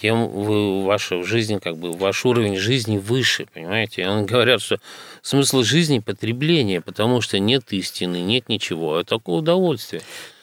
тем 0.00 0.28
вы, 0.28 0.82
ваша 0.84 1.22
жизнь, 1.22 1.60
как 1.60 1.76
бы, 1.76 1.92
ваш 1.92 2.24
уровень 2.24 2.56
жизни 2.56 2.96
выше, 2.96 3.46
понимаете? 3.52 4.02
И 4.02 4.04
они 4.04 4.24
говорят, 4.24 4.62
что 4.62 4.78
смысл 5.20 5.62
жизни– 5.62 5.98
потребление, 6.04 6.80
потому 6.80 7.20
что 7.20 7.38
нет 7.38 7.64
истины, 7.72 8.20
нет 8.20 8.48
ничего, 8.48 8.96
а 8.96 9.04
только 9.04 9.28
удовольствие. 9.30 10.00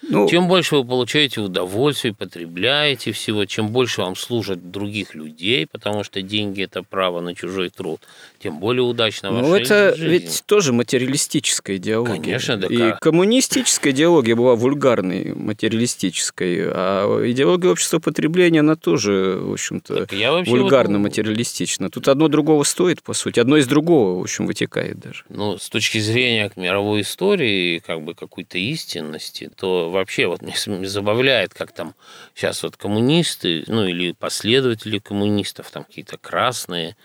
Ну, 0.09 0.29
чем 0.29 0.47
больше 0.47 0.75
вы 0.77 0.85
получаете 0.85 1.41
удовольствие, 1.41 2.13
потребляете 2.13 3.11
всего, 3.11 3.45
чем 3.45 3.69
больше 3.69 4.01
вам 4.01 4.15
служат 4.15 4.71
других 4.71 5.15
людей, 5.15 5.67
потому 5.67 6.03
что 6.03 6.21
деньги– 6.21 6.63
это 6.63 6.83
право 6.83 7.21
на 7.21 7.35
чужой 7.35 7.69
труд, 7.69 8.01
тем 8.39 8.59
более 8.59 8.83
удачно 8.83 9.31
ваша 9.31 9.47
Ну, 9.47 9.55
это 9.55 9.95
жизнь. 9.95 10.11
ведь 10.11 10.43
тоже 10.45 10.73
материалистическая 10.73 11.77
идеология. 11.77 12.21
Конечно, 12.21 12.57
да. 12.57 12.67
И 12.67 12.93
коммунистическая 12.99 13.91
идеология 13.91 14.35
была 14.35 14.55
вульгарной, 14.55 15.33
материалистической, 15.33 16.69
а 16.69 17.29
идеология 17.29 17.71
общества 17.71 17.99
потребления, 17.99 18.61
она 18.61 18.75
тоже, 18.75 19.37
в 19.41 19.53
общем-то, 19.53 20.07
вульгарно-материалистична. 20.45 21.89
Тут 21.89 22.07
одно 22.07 22.27
другого 22.27 22.63
стоит, 22.63 23.01
по 23.03 23.13
сути, 23.13 23.39
одно 23.39 23.57
из 23.57 23.67
другого, 23.67 24.19
в 24.19 24.21
общем, 24.21 24.45
вытекает 24.45 24.99
даже. 24.99 25.23
Ну, 25.29 25.57
с 25.57 25.69
точки 25.69 25.99
зрения 25.99 26.51
мировой 26.55 27.01
истории, 27.01 27.79
как 27.79 28.01
бы 28.01 28.13
какой-то 28.13 28.57
истинности, 28.57 29.49
то 29.55 29.89
вообще 29.97 30.27
вот 30.27 30.41
меня 30.41 30.87
забавляет, 30.87 31.53
как 31.53 31.71
там 31.71 31.95
сейчас 32.33 32.63
вот 32.63 32.77
коммунисты, 32.77 33.63
ну 33.67 33.85
или 33.85 34.13
последователи 34.13 34.99
коммунистов, 34.99 35.69
там 35.71 35.83
какие-то 35.83 36.17
красные, 36.17 36.95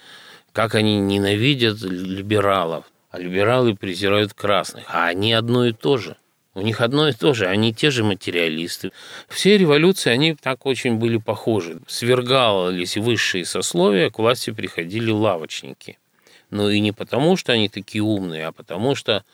как 0.52 0.74
они 0.74 0.98
ненавидят 0.98 1.80
либералов, 1.80 2.84
а 3.10 3.18
либералы 3.18 3.74
презирают 3.74 4.34
красных, 4.34 4.84
а 4.88 5.06
они 5.06 5.32
одно 5.32 5.66
и 5.66 5.72
то 5.72 5.96
же. 5.96 6.16
У 6.54 6.60
них 6.60 6.82
одно 6.82 7.08
и 7.08 7.12
то 7.12 7.32
же, 7.32 7.46
они 7.46 7.72
те 7.72 7.90
же 7.90 8.04
материалисты. 8.04 8.92
Все 9.28 9.56
революции, 9.56 10.10
они 10.10 10.34
так 10.34 10.66
очень 10.66 10.96
были 10.96 11.16
похожи. 11.16 11.80
Свергались 11.86 12.98
высшие 12.98 13.46
сословия, 13.46 14.10
к 14.10 14.18
власти 14.18 14.50
приходили 14.50 15.10
лавочники. 15.10 15.98
Но 16.50 16.68
и 16.68 16.80
не 16.80 16.92
потому, 16.92 17.38
что 17.38 17.52
они 17.52 17.70
такие 17.70 18.02
умные, 18.02 18.48
а 18.48 18.52
потому 18.52 18.94
что 18.94 19.24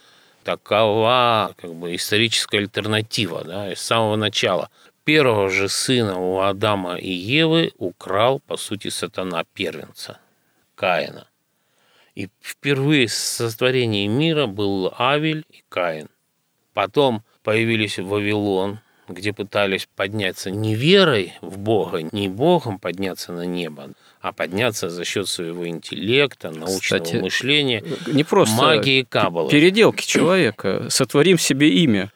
такова 0.48 1.54
как 1.58 1.74
бы 1.74 1.94
историческая 1.94 2.58
альтернатива 2.58 3.44
да, 3.44 3.70
с 3.74 3.80
самого 3.80 4.16
начала. 4.16 4.70
Первого 5.04 5.50
же 5.50 5.68
сына 5.68 6.18
у 6.18 6.40
Адама 6.40 6.96
и 6.96 7.10
Евы 7.10 7.72
украл, 7.76 8.40
по 8.40 8.56
сути, 8.56 8.88
сатана 8.88 9.44
первенца, 9.52 10.20
Каина. 10.74 11.26
И 12.14 12.30
впервые 12.40 13.08
с 13.08 13.14
сотворения 13.14 14.08
мира 14.08 14.46
был 14.46 14.94
Авель 14.98 15.44
и 15.50 15.64
Каин. 15.68 16.08
Потом 16.72 17.22
появились 17.42 17.98
Вавилон, 17.98 18.80
где 19.08 19.32
пытались 19.32 19.88
подняться 19.96 20.50
не 20.50 20.74
верой 20.74 21.34
в 21.40 21.58
Бога, 21.58 22.02
не 22.12 22.28
Богом 22.28 22.78
подняться 22.78 23.32
на 23.32 23.46
небо, 23.46 23.90
а 24.20 24.32
подняться 24.32 24.90
за 24.90 25.04
счет 25.04 25.28
своего 25.28 25.66
интеллекта, 25.68 26.50
научного 26.50 27.02
Кстати, 27.02 27.16
мышления, 27.16 27.82
не 28.06 28.24
просто 28.24 28.56
магии 28.56 29.02
каббалы. 29.02 29.50
Переделки 29.50 30.04
человека. 30.06 30.86
Сотворим 30.90 31.38
себе 31.38 31.70
имя. 31.70 32.12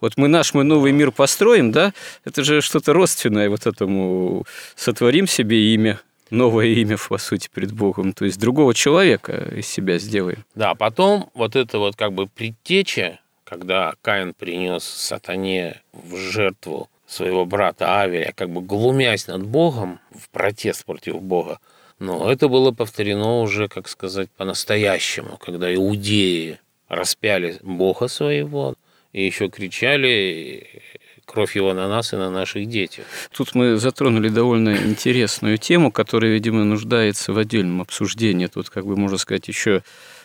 Вот 0.00 0.14
мы 0.16 0.28
наш, 0.28 0.52
мы 0.52 0.62
новый 0.62 0.92
мир 0.92 1.10
построим, 1.10 1.72
да? 1.72 1.92
Это 2.24 2.44
же 2.44 2.60
что-то 2.60 2.92
родственное 2.92 3.48
вот 3.48 3.66
этому. 3.66 4.44
Сотворим 4.74 5.26
себе 5.26 5.74
имя 5.74 6.00
новое 6.30 6.66
имя, 6.66 6.96
по 7.08 7.18
сути, 7.18 7.48
перед 7.52 7.72
Богом, 7.72 8.12
то 8.12 8.24
есть 8.24 8.40
другого 8.40 8.74
человека 8.74 9.48
из 9.54 9.66
себя 9.66 9.98
сделаем. 9.98 10.44
Да, 10.54 10.74
потом 10.74 11.30
вот 11.34 11.56
это 11.56 11.78
вот 11.78 11.96
как 11.96 12.12
бы 12.12 12.26
предтеча, 12.26 13.20
когда 13.46 13.94
Каин 14.02 14.34
принес 14.34 14.82
сатане 14.84 15.80
в 15.92 16.16
жертву 16.16 16.90
своего 17.06 17.46
брата 17.46 18.00
Авеля, 18.00 18.32
как 18.34 18.50
бы 18.50 18.60
глумясь 18.60 19.28
над 19.28 19.46
Богом, 19.46 20.00
в 20.10 20.28
протест 20.30 20.84
против 20.84 21.22
Бога. 21.22 21.60
Но 22.00 22.30
это 22.30 22.48
было 22.48 22.72
повторено 22.72 23.40
уже, 23.40 23.68
как 23.68 23.88
сказать, 23.88 24.28
по-настоящему, 24.30 25.38
когда 25.38 25.72
иудеи 25.72 26.58
распяли 26.88 27.58
Бога 27.62 28.08
своего 28.08 28.74
и 29.12 29.24
еще 29.24 29.48
кричали 29.48 30.82
кровь 31.24 31.56
его 31.56 31.72
на 31.72 31.88
нас 31.88 32.12
и 32.12 32.16
на 32.16 32.30
наших 32.30 32.68
детях. 32.68 33.04
Тут 33.32 33.54
мы 33.54 33.76
затронули 33.76 34.28
довольно 34.28 34.76
интересную 34.76 35.58
тему, 35.58 35.92
которая, 35.92 36.32
видимо, 36.32 36.64
нуждается 36.64 37.32
в 37.32 37.38
отдельном 37.38 37.80
обсуждении. 37.80 38.46
Тут, 38.46 38.70
как 38.70 38.86
бы, 38.86 38.96
можно 38.96 39.18
сказать, 39.18 39.48
еще 39.48 39.82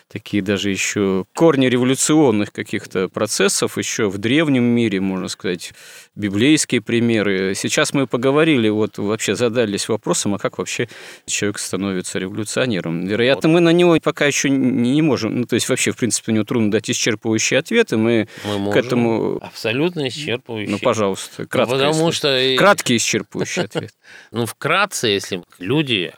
такие 0.08 0.42
даже 0.42 0.70
еще 0.70 1.24
корни 1.34 1.66
революционных 1.66 2.52
каких-то 2.52 3.08
процессов 3.08 3.78
еще 3.78 4.08
в 4.08 4.18
древнем 4.18 4.64
мире, 4.64 5.00
можно 5.00 5.28
сказать, 5.28 5.72
библейские 6.14 6.80
примеры. 6.80 7.54
Сейчас 7.54 7.92
мы 7.92 8.06
поговорили, 8.06 8.68
вот 8.68 8.98
вообще 8.98 9.34
задались 9.34 9.88
вопросом, 9.88 10.34
а 10.34 10.38
как 10.38 10.58
вообще 10.58 10.88
человек 11.26 11.58
становится 11.58 12.18
революционером. 12.18 13.06
Вероятно, 13.06 13.48
вот. 13.48 13.54
мы 13.54 13.60
на 13.60 13.70
него 13.70 13.98
пока 14.02 14.26
еще 14.26 14.50
не 14.50 15.02
можем, 15.02 15.40
ну, 15.40 15.44
то 15.46 15.54
есть 15.54 15.68
вообще, 15.68 15.92
в 15.92 15.96
принципе, 15.96 16.32
у 16.32 16.34
него 16.34 16.44
трудно 16.44 16.70
дать 16.70 16.90
исчерпывающие 16.90 17.58
ответы, 17.58 17.96
мы, 17.96 18.28
мы 18.44 18.72
к 18.72 18.76
этому... 18.76 19.38
Абсолютно 19.42 20.08
исчерпывающие. 20.08 20.70
Ну, 20.70 20.78
пожалуйста, 20.78 21.46
краткий, 21.46 21.74
ну, 21.74 21.80
потому 21.80 22.12
что... 22.12 22.54
краткий 22.58 22.96
исчерпывающий 22.96 23.64
ответ. 23.64 23.90
Ну, 24.30 24.46
вкратце, 24.46 25.08
если 25.08 25.42
люди 25.58 26.12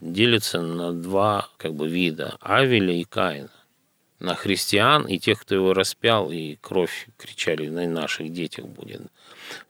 делится 0.00 0.60
на 0.60 0.92
два 0.92 1.48
как 1.56 1.74
бы 1.74 1.88
вида– 1.88 2.36
Авеля 2.40 2.94
и 2.94 3.04
Каина. 3.04 3.50
на 4.20 4.34
христиан 4.34 5.06
и 5.06 5.18
тех, 5.18 5.40
кто 5.40 5.54
его 5.54 5.72
распял, 5.72 6.30
и 6.30 6.56
кровь 6.60 7.08
кричали 7.16 7.68
на 7.68 7.86
наших 7.88 8.32
детях 8.32 8.66
будет. 8.66 9.02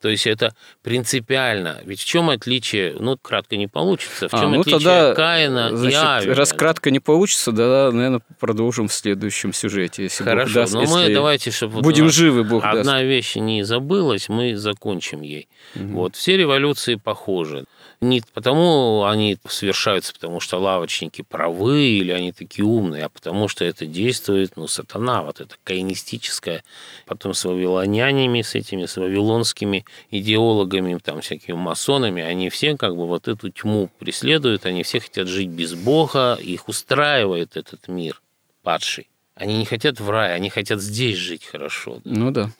То 0.01 0.09
есть 0.09 0.27
это 0.27 0.55
принципиально. 0.83 1.81
Ведь 1.85 2.01
в 2.01 2.05
чем 2.05 2.31
отличие, 2.31 2.97
ну, 2.99 3.17
кратко 3.17 3.57
не 3.57 3.67
получится, 3.67 4.29
в 4.29 4.33
чем 4.33 4.41
а, 4.41 4.49
ну, 4.49 4.61
отличие 4.61 4.81
тогда, 4.81 5.15
Каина 5.15 5.77
значит, 5.77 5.93
и 5.93 6.05
Авеля? 6.05 6.35
Раз 6.35 6.53
кратко 6.53 6.91
не 6.91 7.01
получится, 7.01 7.53
да, 7.53 7.91
наверное, 7.93 8.21
продолжим 8.39 8.89
в 8.89 8.93
следующем 8.93 9.53
сюжете. 9.53 10.03
Если 10.05 10.25
Хорошо, 10.25 10.47
Бог 10.47 10.55
даст, 10.55 10.75
но 10.75 10.85
мы 10.85 11.15
давайте, 11.15 11.51
чтобы 11.51 11.81
будем 11.81 12.05
вот 12.05 12.13
живы, 12.13 12.45
Бог 12.45 12.65
одна 12.65 12.83
даст. 12.83 13.05
вещь 13.05 13.37
не 13.37 13.63
забылась, 13.63 14.29
мы 14.29 14.57
закончим 14.57 15.23
ей. 15.23 15.49
Угу. 15.77 15.85
Вот, 15.95 16.17
все 16.17 16.37
революции 16.37 16.97
похожи. 16.97 17.65
Не 18.01 18.23
потому 18.33 19.05
они 19.05 19.37
совершаются, 19.47 20.15
потому 20.15 20.41
что 20.41 20.59
лавочники 20.59 21.21
правы 21.21 21.83
или 21.83 22.13
они 22.13 22.33
такие 22.33 22.65
умные, 22.65 23.05
а 23.05 23.09
потому 23.11 23.47
что 23.47 23.63
это 23.67 23.85
действует, 23.85 24.57
ну, 24.57 24.67
сатана, 24.69 25.23
вот 25.23 25.41
это 25.41 25.57
каинистическое. 25.65 26.65
Потом 27.05 27.35
с 27.35 27.45
вавилонянами, 27.45 28.41
с 28.41 28.55
этими, 28.55 28.87
с 28.87 28.97
вавилонскими 28.97 29.85
идеологами, 30.11 30.99
там, 30.99 31.21
всякими 31.21 31.57
масонами, 31.57 32.23
они 32.23 32.49
все 32.49 32.75
как 32.79 32.97
бы 32.97 33.07
вот 33.07 33.29
эту 33.29 33.51
тьму 33.51 33.91
преследуют, 33.99 34.65
они 34.65 34.83
все 34.83 35.01
хотят 35.01 35.29
жить 35.29 35.51
без 35.51 35.75
Бога, 35.75 36.39
их 36.41 36.69
устраивает 36.69 37.59
этот 37.59 37.87
мир 37.89 38.23
падший. 38.63 39.09
Они 39.35 39.59
не 39.59 39.67
хотят 39.67 40.01
в 40.01 40.09
рай, 40.09 40.35
они 40.35 40.49
хотят 40.49 40.81
здесь 40.81 41.17
жить 41.17 41.45
хорошо. 41.45 42.01
Ну 42.05 42.31
да 42.31 42.51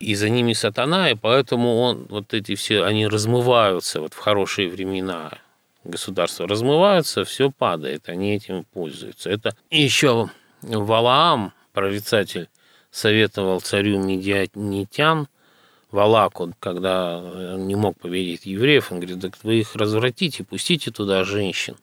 и 0.00 0.14
за 0.14 0.28
ними 0.28 0.52
сатана, 0.52 1.10
и 1.10 1.14
поэтому 1.14 1.80
он, 1.80 2.06
вот 2.08 2.34
эти 2.34 2.54
все, 2.54 2.84
они 2.84 3.06
размываются 3.06 4.00
вот 4.00 4.14
в 4.14 4.18
хорошие 4.18 4.68
времена 4.68 5.30
государства 5.86 6.46
размываются, 6.46 7.24
все 7.24 7.50
падает, 7.50 8.08
они 8.08 8.34
этим 8.34 8.64
пользуются. 8.64 9.30
Это 9.30 9.56
еще 9.70 10.30
Валаам, 10.62 11.52
прорицатель, 11.72 12.48
советовал 12.90 13.60
царю 13.60 13.98
Медианитян, 13.98 15.28
Валаку, 15.90 16.52
когда 16.58 17.18
он 17.18 17.66
не 17.68 17.76
мог 17.76 17.98
победить 17.98 18.44
евреев, 18.44 18.90
он 18.90 18.98
говорит, 18.98 19.20
так 19.20 19.38
вы 19.44 19.60
их 19.60 19.76
развратите, 19.76 20.44
пустите 20.44 20.90
туда 20.90 21.24
женщин, 21.24 21.76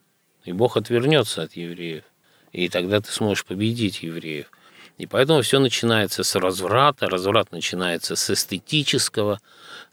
и 0.44 0.52
Бог 0.52 0.76
отвернется 0.78 1.44
от 1.44 1.54
евреев, 1.54 2.04
и 2.52 2.68
тогда 2.70 3.00
ты 3.00 3.12
сможешь 3.12 3.46
победить 3.46 4.04
евреев. 4.04 4.52
И 4.98 5.08
поэтому 5.08 5.42
все 5.42 5.60
начинается 5.60 6.24
с 6.24 6.36
разврата, 6.36 7.10
разврат 7.10 7.52
начинается 7.52 8.16
с 8.16 8.30
эстетического, 8.30 9.40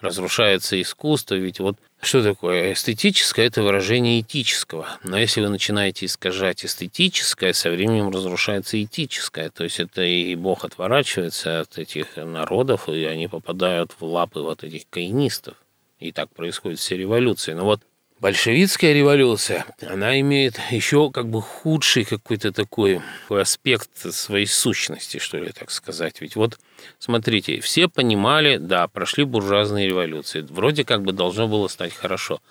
разрушается 0.01 0.80
искусство, 0.80 1.34
ведь 1.34 1.59
вот 1.59 1.76
что 2.03 2.22
такое 2.22 2.72
эстетическое? 2.72 3.46
Это 3.46 3.62
выражение 3.62 4.20
этического. 4.20 4.88
Но 5.05 5.18
если 5.18 5.42
вы 5.42 5.48
начинаете 5.48 6.07
искажать 6.07 6.64
эстетическое, 6.64 7.53
со 7.53 7.70
временем 7.70 8.11
разрушается 8.11 8.82
этическое. 8.82 9.51
То 9.51 9.64
есть 9.64 9.80
это 9.80 10.03
и 10.03 10.34
Бог 10.34 10.64
отворачивается 10.64 11.61
от 11.61 11.76
этих 11.76 12.16
народов, 12.16 12.88
и 12.88 13.05
они 13.05 13.28
попадают 13.28 13.92
в 13.98 14.05
лапы 14.05 14.40
вот 14.40 14.64
этих 14.64 14.88
каинистов. 14.88 15.57
И 15.98 16.12
так 16.12 16.30
происходит 16.30 16.78
все 16.78 16.96
революции. 16.96 17.53
Но 17.53 17.64
вот 17.64 17.82
Большевистская 18.20 18.92
революция, 18.92 19.64
она 19.80 20.20
имеет 20.20 20.60
еще 20.70 21.10
как 21.10 21.30
бы 21.30 21.40
худший 21.40 22.04
какой-то 22.04 22.52
такой, 22.52 23.00
аспект 23.30 23.96
своей 23.96 24.44
сущности, 24.46 25.16
что 25.16 25.38
ли, 25.38 25.52
так 25.52 25.70
сказать. 25.70 26.20
Ведь 26.20 26.36
вот, 26.36 26.58
смотрите, 26.98 27.60
все 27.60 27.88
понимали, 27.88 28.58
да, 28.58 28.88
прошли 28.88 29.24
буржуазные 29.24 29.86
революции, 29.86 30.42
вроде 30.42 30.84
как 30.84 31.02
бы 31.02 31.12
должно 31.12 31.48
было 31.48 31.66
стать 31.68 31.94
хорошо, 31.94 32.42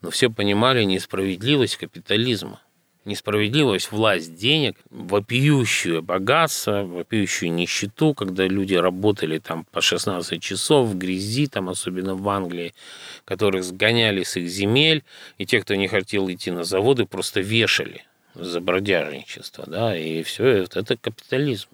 но 0.00 0.08
все 0.08 0.30
понимали 0.30 0.82
несправедливость 0.84 1.76
капитализма 1.76 2.62
несправедливость, 3.08 3.90
власть 3.90 4.36
денег, 4.36 4.76
вопиющее 4.90 6.00
богатство, 6.00 6.84
вопиющую 6.84 7.52
нищету, 7.52 8.14
когда 8.14 8.46
люди 8.46 8.74
работали 8.74 9.38
там 9.38 9.64
по 9.64 9.80
16 9.80 10.40
часов 10.40 10.88
в 10.88 10.96
грязи, 10.96 11.48
там 11.48 11.68
особенно 11.68 12.14
в 12.14 12.28
Англии, 12.28 12.74
которых 13.24 13.64
сгоняли 13.64 14.22
с 14.22 14.36
их 14.36 14.48
земель, 14.48 15.02
и 15.38 15.46
те, 15.46 15.60
кто 15.60 15.74
не 15.74 15.88
хотел 15.88 16.30
идти 16.30 16.52
на 16.52 16.62
заводы, 16.62 17.06
просто 17.06 17.40
вешали 17.40 18.04
за 18.34 18.60
бродяжничество, 18.60 19.64
да, 19.66 19.98
и 19.98 20.22
все 20.22 20.46
это, 20.46 20.80
это 20.80 20.96
капитализм. 20.96 21.70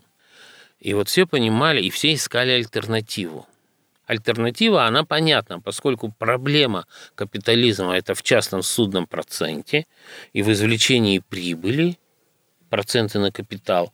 И 0.80 0.94
вот 0.94 1.08
все 1.08 1.26
понимали, 1.26 1.82
и 1.82 1.90
все 1.90 2.14
искали 2.14 2.52
альтернативу. 2.52 3.46
Альтернатива, 4.06 4.84
она 4.84 5.04
понятна, 5.04 5.60
поскольку 5.60 6.12
проблема 6.12 6.86
капитализма– 7.14 7.96
это 7.96 8.14
в 8.14 8.22
частном 8.22 8.62
судном 8.62 9.06
проценте 9.06 9.86
и 10.32 10.42
в 10.42 10.52
извлечении 10.52 11.20
прибыли, 11.20 11.98
проценты 12.68 13.18
на 13.18 13.32
капитал, 13.32 13.92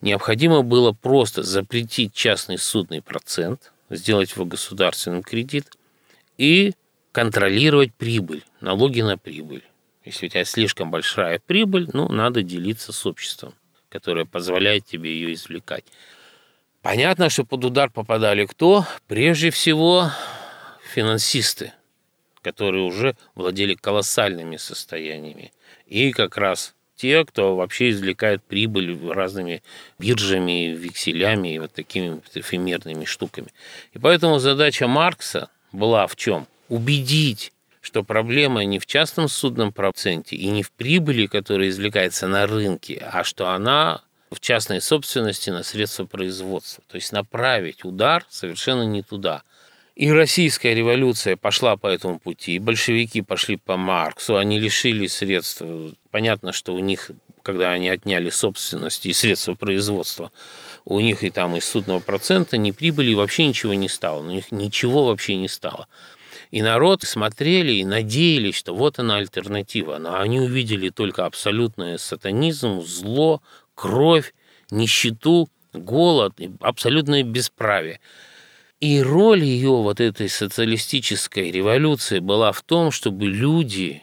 необходимо 0.00 0.62
было 0.62 0.92
просто 0.92 1.42
запретить 1.42 2.14
частный 2.14 2.58
судный 2.58 3.02
процент, 3.02 3.72
сделать 3.90 4.32
его 4.32 4.44
государственным 4.44 5.22
кредит 5.22 5.66
и 6.38 6.72
контролировать 7.12 7.92
прибыль, 7.94 8.44
налоги 8.60 9.00
на 9.00 9.18
прибыль. 9.18 9.64
Если 10.04 10.26
у 10.26 10.28
тебя 10.28 10.44
слишком 10.44 10.90
большая 10.90 11.40
прибыль, 11.44 11.88
ну, 11.92 12.08
надо 12.08 12.42
делиться 12.42 12.92
с 12.92 13.04
обществом, 13.04 13.54
которое 13.88 14.24
позволяет 14.24 14.86
тебе 14.86 15.12
ее 15.12 15.34
извлекать. 15.34 15.84
Понятно, 16.82 17.28
что 17.28 17.44
под 17.44 17.64
удар 17.64 17.90
попадали 17.90 18.46
кто? 18.46 18.86
Прежде 19.06 19.50
всего 19.50 20.10
финансисты, 20.94 21.72
которые 22.42 22.84
уже 22.84 23.16
владели 23.34 23.74
колоссальными 23.74 24.56
состояниями. 24.56 25.52
И 25.86 26.12
как 26.12 26.38
раз 26.38 26.74
те, 26.96 27.24
кто 27.24 27.54
вообще 27.54 27.90
извлекает 27.90 28.42
прибыль 28.42 28.98
разными 29.10 29.62
биржами, 29.98 30.74
векселями 30.74 31.54
и 31.54 31.58
вот 31.58 31.72
такими 31.72 32.20
эфемерными 32.34 33.04
штуками. 33.04 33.48
И 33.92 33.98
поэтому 33.98 34.38
задача 34.38 34.86
Маркса 34.88 35.50
была 35.72 36.06
в 36.06 36.16
чем? 36.16 36.46
Убедить 36.68 37.52
что 37.82 38.02
проблема 38.04 38.62
не 38.64 38.78
в 38.78 38.84
частном 38.84 39.26
судном 39.26 39.72
проценте 39.72 40.36
и 40.36 40.48
не 40.50 40.62
в 40.62 40.70
прибыли, 40.70 41.26
которая 41.26 41.70
извлекается 41.70 42.28
на 42.28 42.46
рынке, 42.46 43.02
а 43.10 43.24
что 43.24 43.48
она 43.48 44.02
в 44.30 44.40
частной 44.40 44.80
собственности 44.80 45.50
на 45.50 45.62
средства 45.62 46.04
производства. 46.04 46.84
То 46.88 46.96
есть 46.96 47.12
направить 47.12 47.84
удар 47.84 48.24
совершенно 48.28 48.82
не 48.82 49.02
туда. 49.02 49.42
И 49.96 50.10
российская 50.10 50.74
революция 50.74 51.36
пошла 51.36 51.76
по 51.76 51.88
этому 51.88 52.18
пути, 52.18 52.54
и 52.54 52.58
большевики 52.58 53.22
пошли 53.22 53.56
по 53.56 53.76
Марксу, 53.76 54.36
они 54.36 54.58
лишили 54.58 55.06
средств. 55.08 55.62
Понятно, 56.10 56.52
что 56.52 56.74
у 56.74 56.78
них, 56.78 57.10
когда 57.42 57.72
они 57.72 57.90
отняли 57.90 58.30
собственность 58.30 59.04
и 59.04 59.12
средства 59.12 59.54
производства, 59.54 60.30
у 60.84 61.00
них 61.00 61.22
и 61.22 61.30
там 61.30 61.56
из 61.56 61.64
судного 61.64 62.00
процента 62.00 62.56
ни 62.56 62.70
прибыли, 62.70 63.12
вообще 63.12 63.46
ничего 63.46 63.74
не 63.74 63.88
стало. 63.88 64.20
У 64.20 64.30
них 64.30 64.52
ничего 64.52 65.06
вообще 65.06 65.36
не 65.36 65.48
стало. 65.48 65.86
И 66.50 66.62
народ 66.62 67.02
смотрели 67.02 67.72
и 67.72 67.84
надеялись, 67.84 68.56
что 68.56 68.74
вот 68.74 68.98
она 68.98 69.16
альтернатива. 69.16 69.98
Но 69.98 70.18
они 70.18 70.40
увидели 70.40 70.88
только 70.88 71.26
абсолютный 71.26 71.98
сатанизм, 71.98 72.80
зло, 72.82 73.42
кровь, 73.80 74.34
нищету, 74.70 75.48
голод, 75.72 76.34
абсолютное 76.60 77.22
бесправие. 77.22 77.98
И 78.78 79.00
роль 79.00 79.42
ее 79.42 79.70
вот 79.70 80.00
этой 80.00 80.28
социалистической 80.28 81.50
революции 81.50 82.18
была 82.18 82.52
в 82.52 82.60
том, 82.60 82.90
чтобы 82.90 83.24
люди 83.26 84.02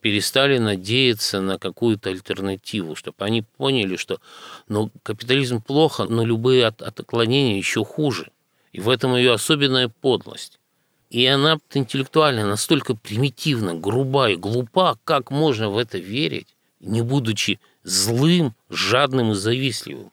перестали 0.00 0.56
надеяться 0.56 1.42
на 1.42 1.58
какую-то 1.58 2.08
альтернативу, 2.08 2.96
чтобы 2.96 3.16
они 3.18 3.42
поняли, 3.42 3.96
что 3.96 4.18
ну, 4.66 4.90
капитализм 5.02 5.60
плохо, 5.60 6.04
но 6.04 6.24
любые 6.24 6.66
от, 6.66 6.80
отклонения 6.80 7.58
еще 7.58 7.84
хуже. 7.84 8.30
И 8.72 8.80
в 8.80 8.88
этом 8.88 9.14
ее 9.14 9.34
особенная 9.34 9.88
подлость. 9.88 10.58
И 11.10 11.26
она 11.26 11.58
интеллектуально 11.74 12.46
настолько 12.46 12.94
примитивна, 12.94 13.74
груба 13.74 14.30
и 14.30 14.36
глупа, 14.36 14.96
как 15.04 15.30
можно 15.30 15.68
в 15.68 15.76
это 15.76 15.98
верить, 15.98 16.48
не 16.80 17.02
будучи 17.02 17.60
злым, 17.82 18.54
жадным 18.68 19.32
и 19.32 19.34
завистливым. 19.34 20.10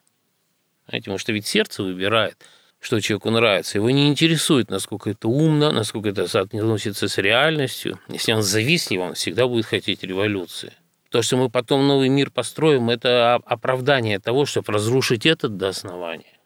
Знаете, 0.87 1.05
потому 1.05 1.17
что 1.17 1.33
ведь 1.33 1.47
сердце 1.47 1.83
выбирает, 1.83 2.37
что 2.79 2.99
человеку 3.01 3.29
нравится. 3.29 3.77
Его 3.77 3.89
не 3.89 4.07
интересует, 4.07 4.69
насколько 4.69 5.09
это 5.09 5.27
умно, 5.27 5.71
насколько 5.71 6.09
это 6.09 6.27
соотносится 6.27 7.07
с 7.07 7.17
реальностью. 7.17 7.99
Если 8.07 8.31
он 8.31 8.43
завистлив, 8.43 9.01
он 9.01 9.13
всегда 9.15 9.47
будет 9.47 9.65
хотеть 9.65 10.03
революции. 10.03 10.73
То, 11.09 11.21
что 11.21 11.37
мы 11.37 11.49
потом 11.49 11.87
новый 11.87 12.09
мир 12.09 12.31
построим, 12.31 12.89
это 12.89 13.35
оправдание 13.35 14.19
того, 14.19 14.45
чтобы 14.45 14.73
разрушить 14.73 15.25
этот 15.25 15.57
до 15.57 15.69
основания. 15.69 16.37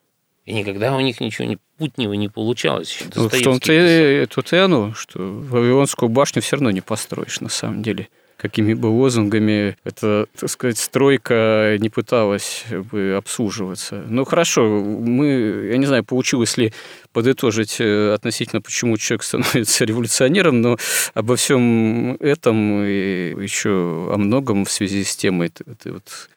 И 0.45 0.53
никогда 0.53 0.95
у 0.95 0.99
них 0.99 1.19
ничего 1.19 1.47
не 1.47 1.57
путнего 1.77 2.13
не 2.13 2.27
получалось. 2.27 2.99
Ну, 3.15 3.29
в 3.29 3.41
том-то 3.41 3.73
и 3.73 4.59
оно, 4.59 4.93
что 4.93 5.19
Вавилонскую 5.19 6.09
башню 6.09 6.41
все 6.41 6.55
равно 6.55 6.71
не 6.71 6.81
построишь 6.81 7.41
на 7.41 7.49
самом 7.49 7.83
деле 7.83 8.09
какими 8.41 8.73
бы 8.73 8.87
лозунгами 8.87 9.77
эта, 9.83 10.25
так 10.35 10.49
сказать, 10.49 10.79
стройка 10.79 11.77
не 11.79 11.89
пыталась 11.89 12.65
бы 12.91 13.13
обслуживаться. 13.15 14.03
Ну, 14.07 14.25
хорошо, 14.25 14.63
мы, 14.63 15.69
я 15.71 15.77
не 15.77 15.85
знаю, 15.85 16.03
получилось 16.03 16.57
ли 16.57 16.73
подытожить 17.13 17.75
э, 17.79 18.13
относительно, 18.13 18.59
почему 18.61 18.97
человек 18.97 19.21
становится 19.23 19.85
революционером, 19.91 20.59
но 20.61 20.77
обо 21.13 21.35
всем 21.35 22.15
этом 22.15 22.83
и 22.83 23.35
еще 23.43 24.09
о 24.11 24.17
многом 24.17 24.65
в 24.65 24.71
связи 24.71 25.03
с 25.03 25.15
темой 25.15 25.51
этой 25.67 25.91
вот 25.91 26.29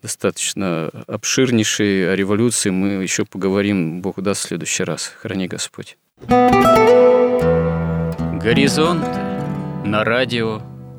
достаточно 0.00 0.90
обширнейший. 1.06 2.10
О 2.10 2.16
революции 2.16 2.70
мы 2.70 3.02
еще 3.02 3.26
поговорим, 3.26 4.00
Бог 4.00 4.22
даст, 4.22 4.44
в 4.44 4.48
следующий 4.48 4.84
раз. 4.84 5.12
Храни 5.20 5.46
Господь. 5.46 5.98
Горизонт 8.40 9.04
на 9.84 10.04
радио 10.04 10.62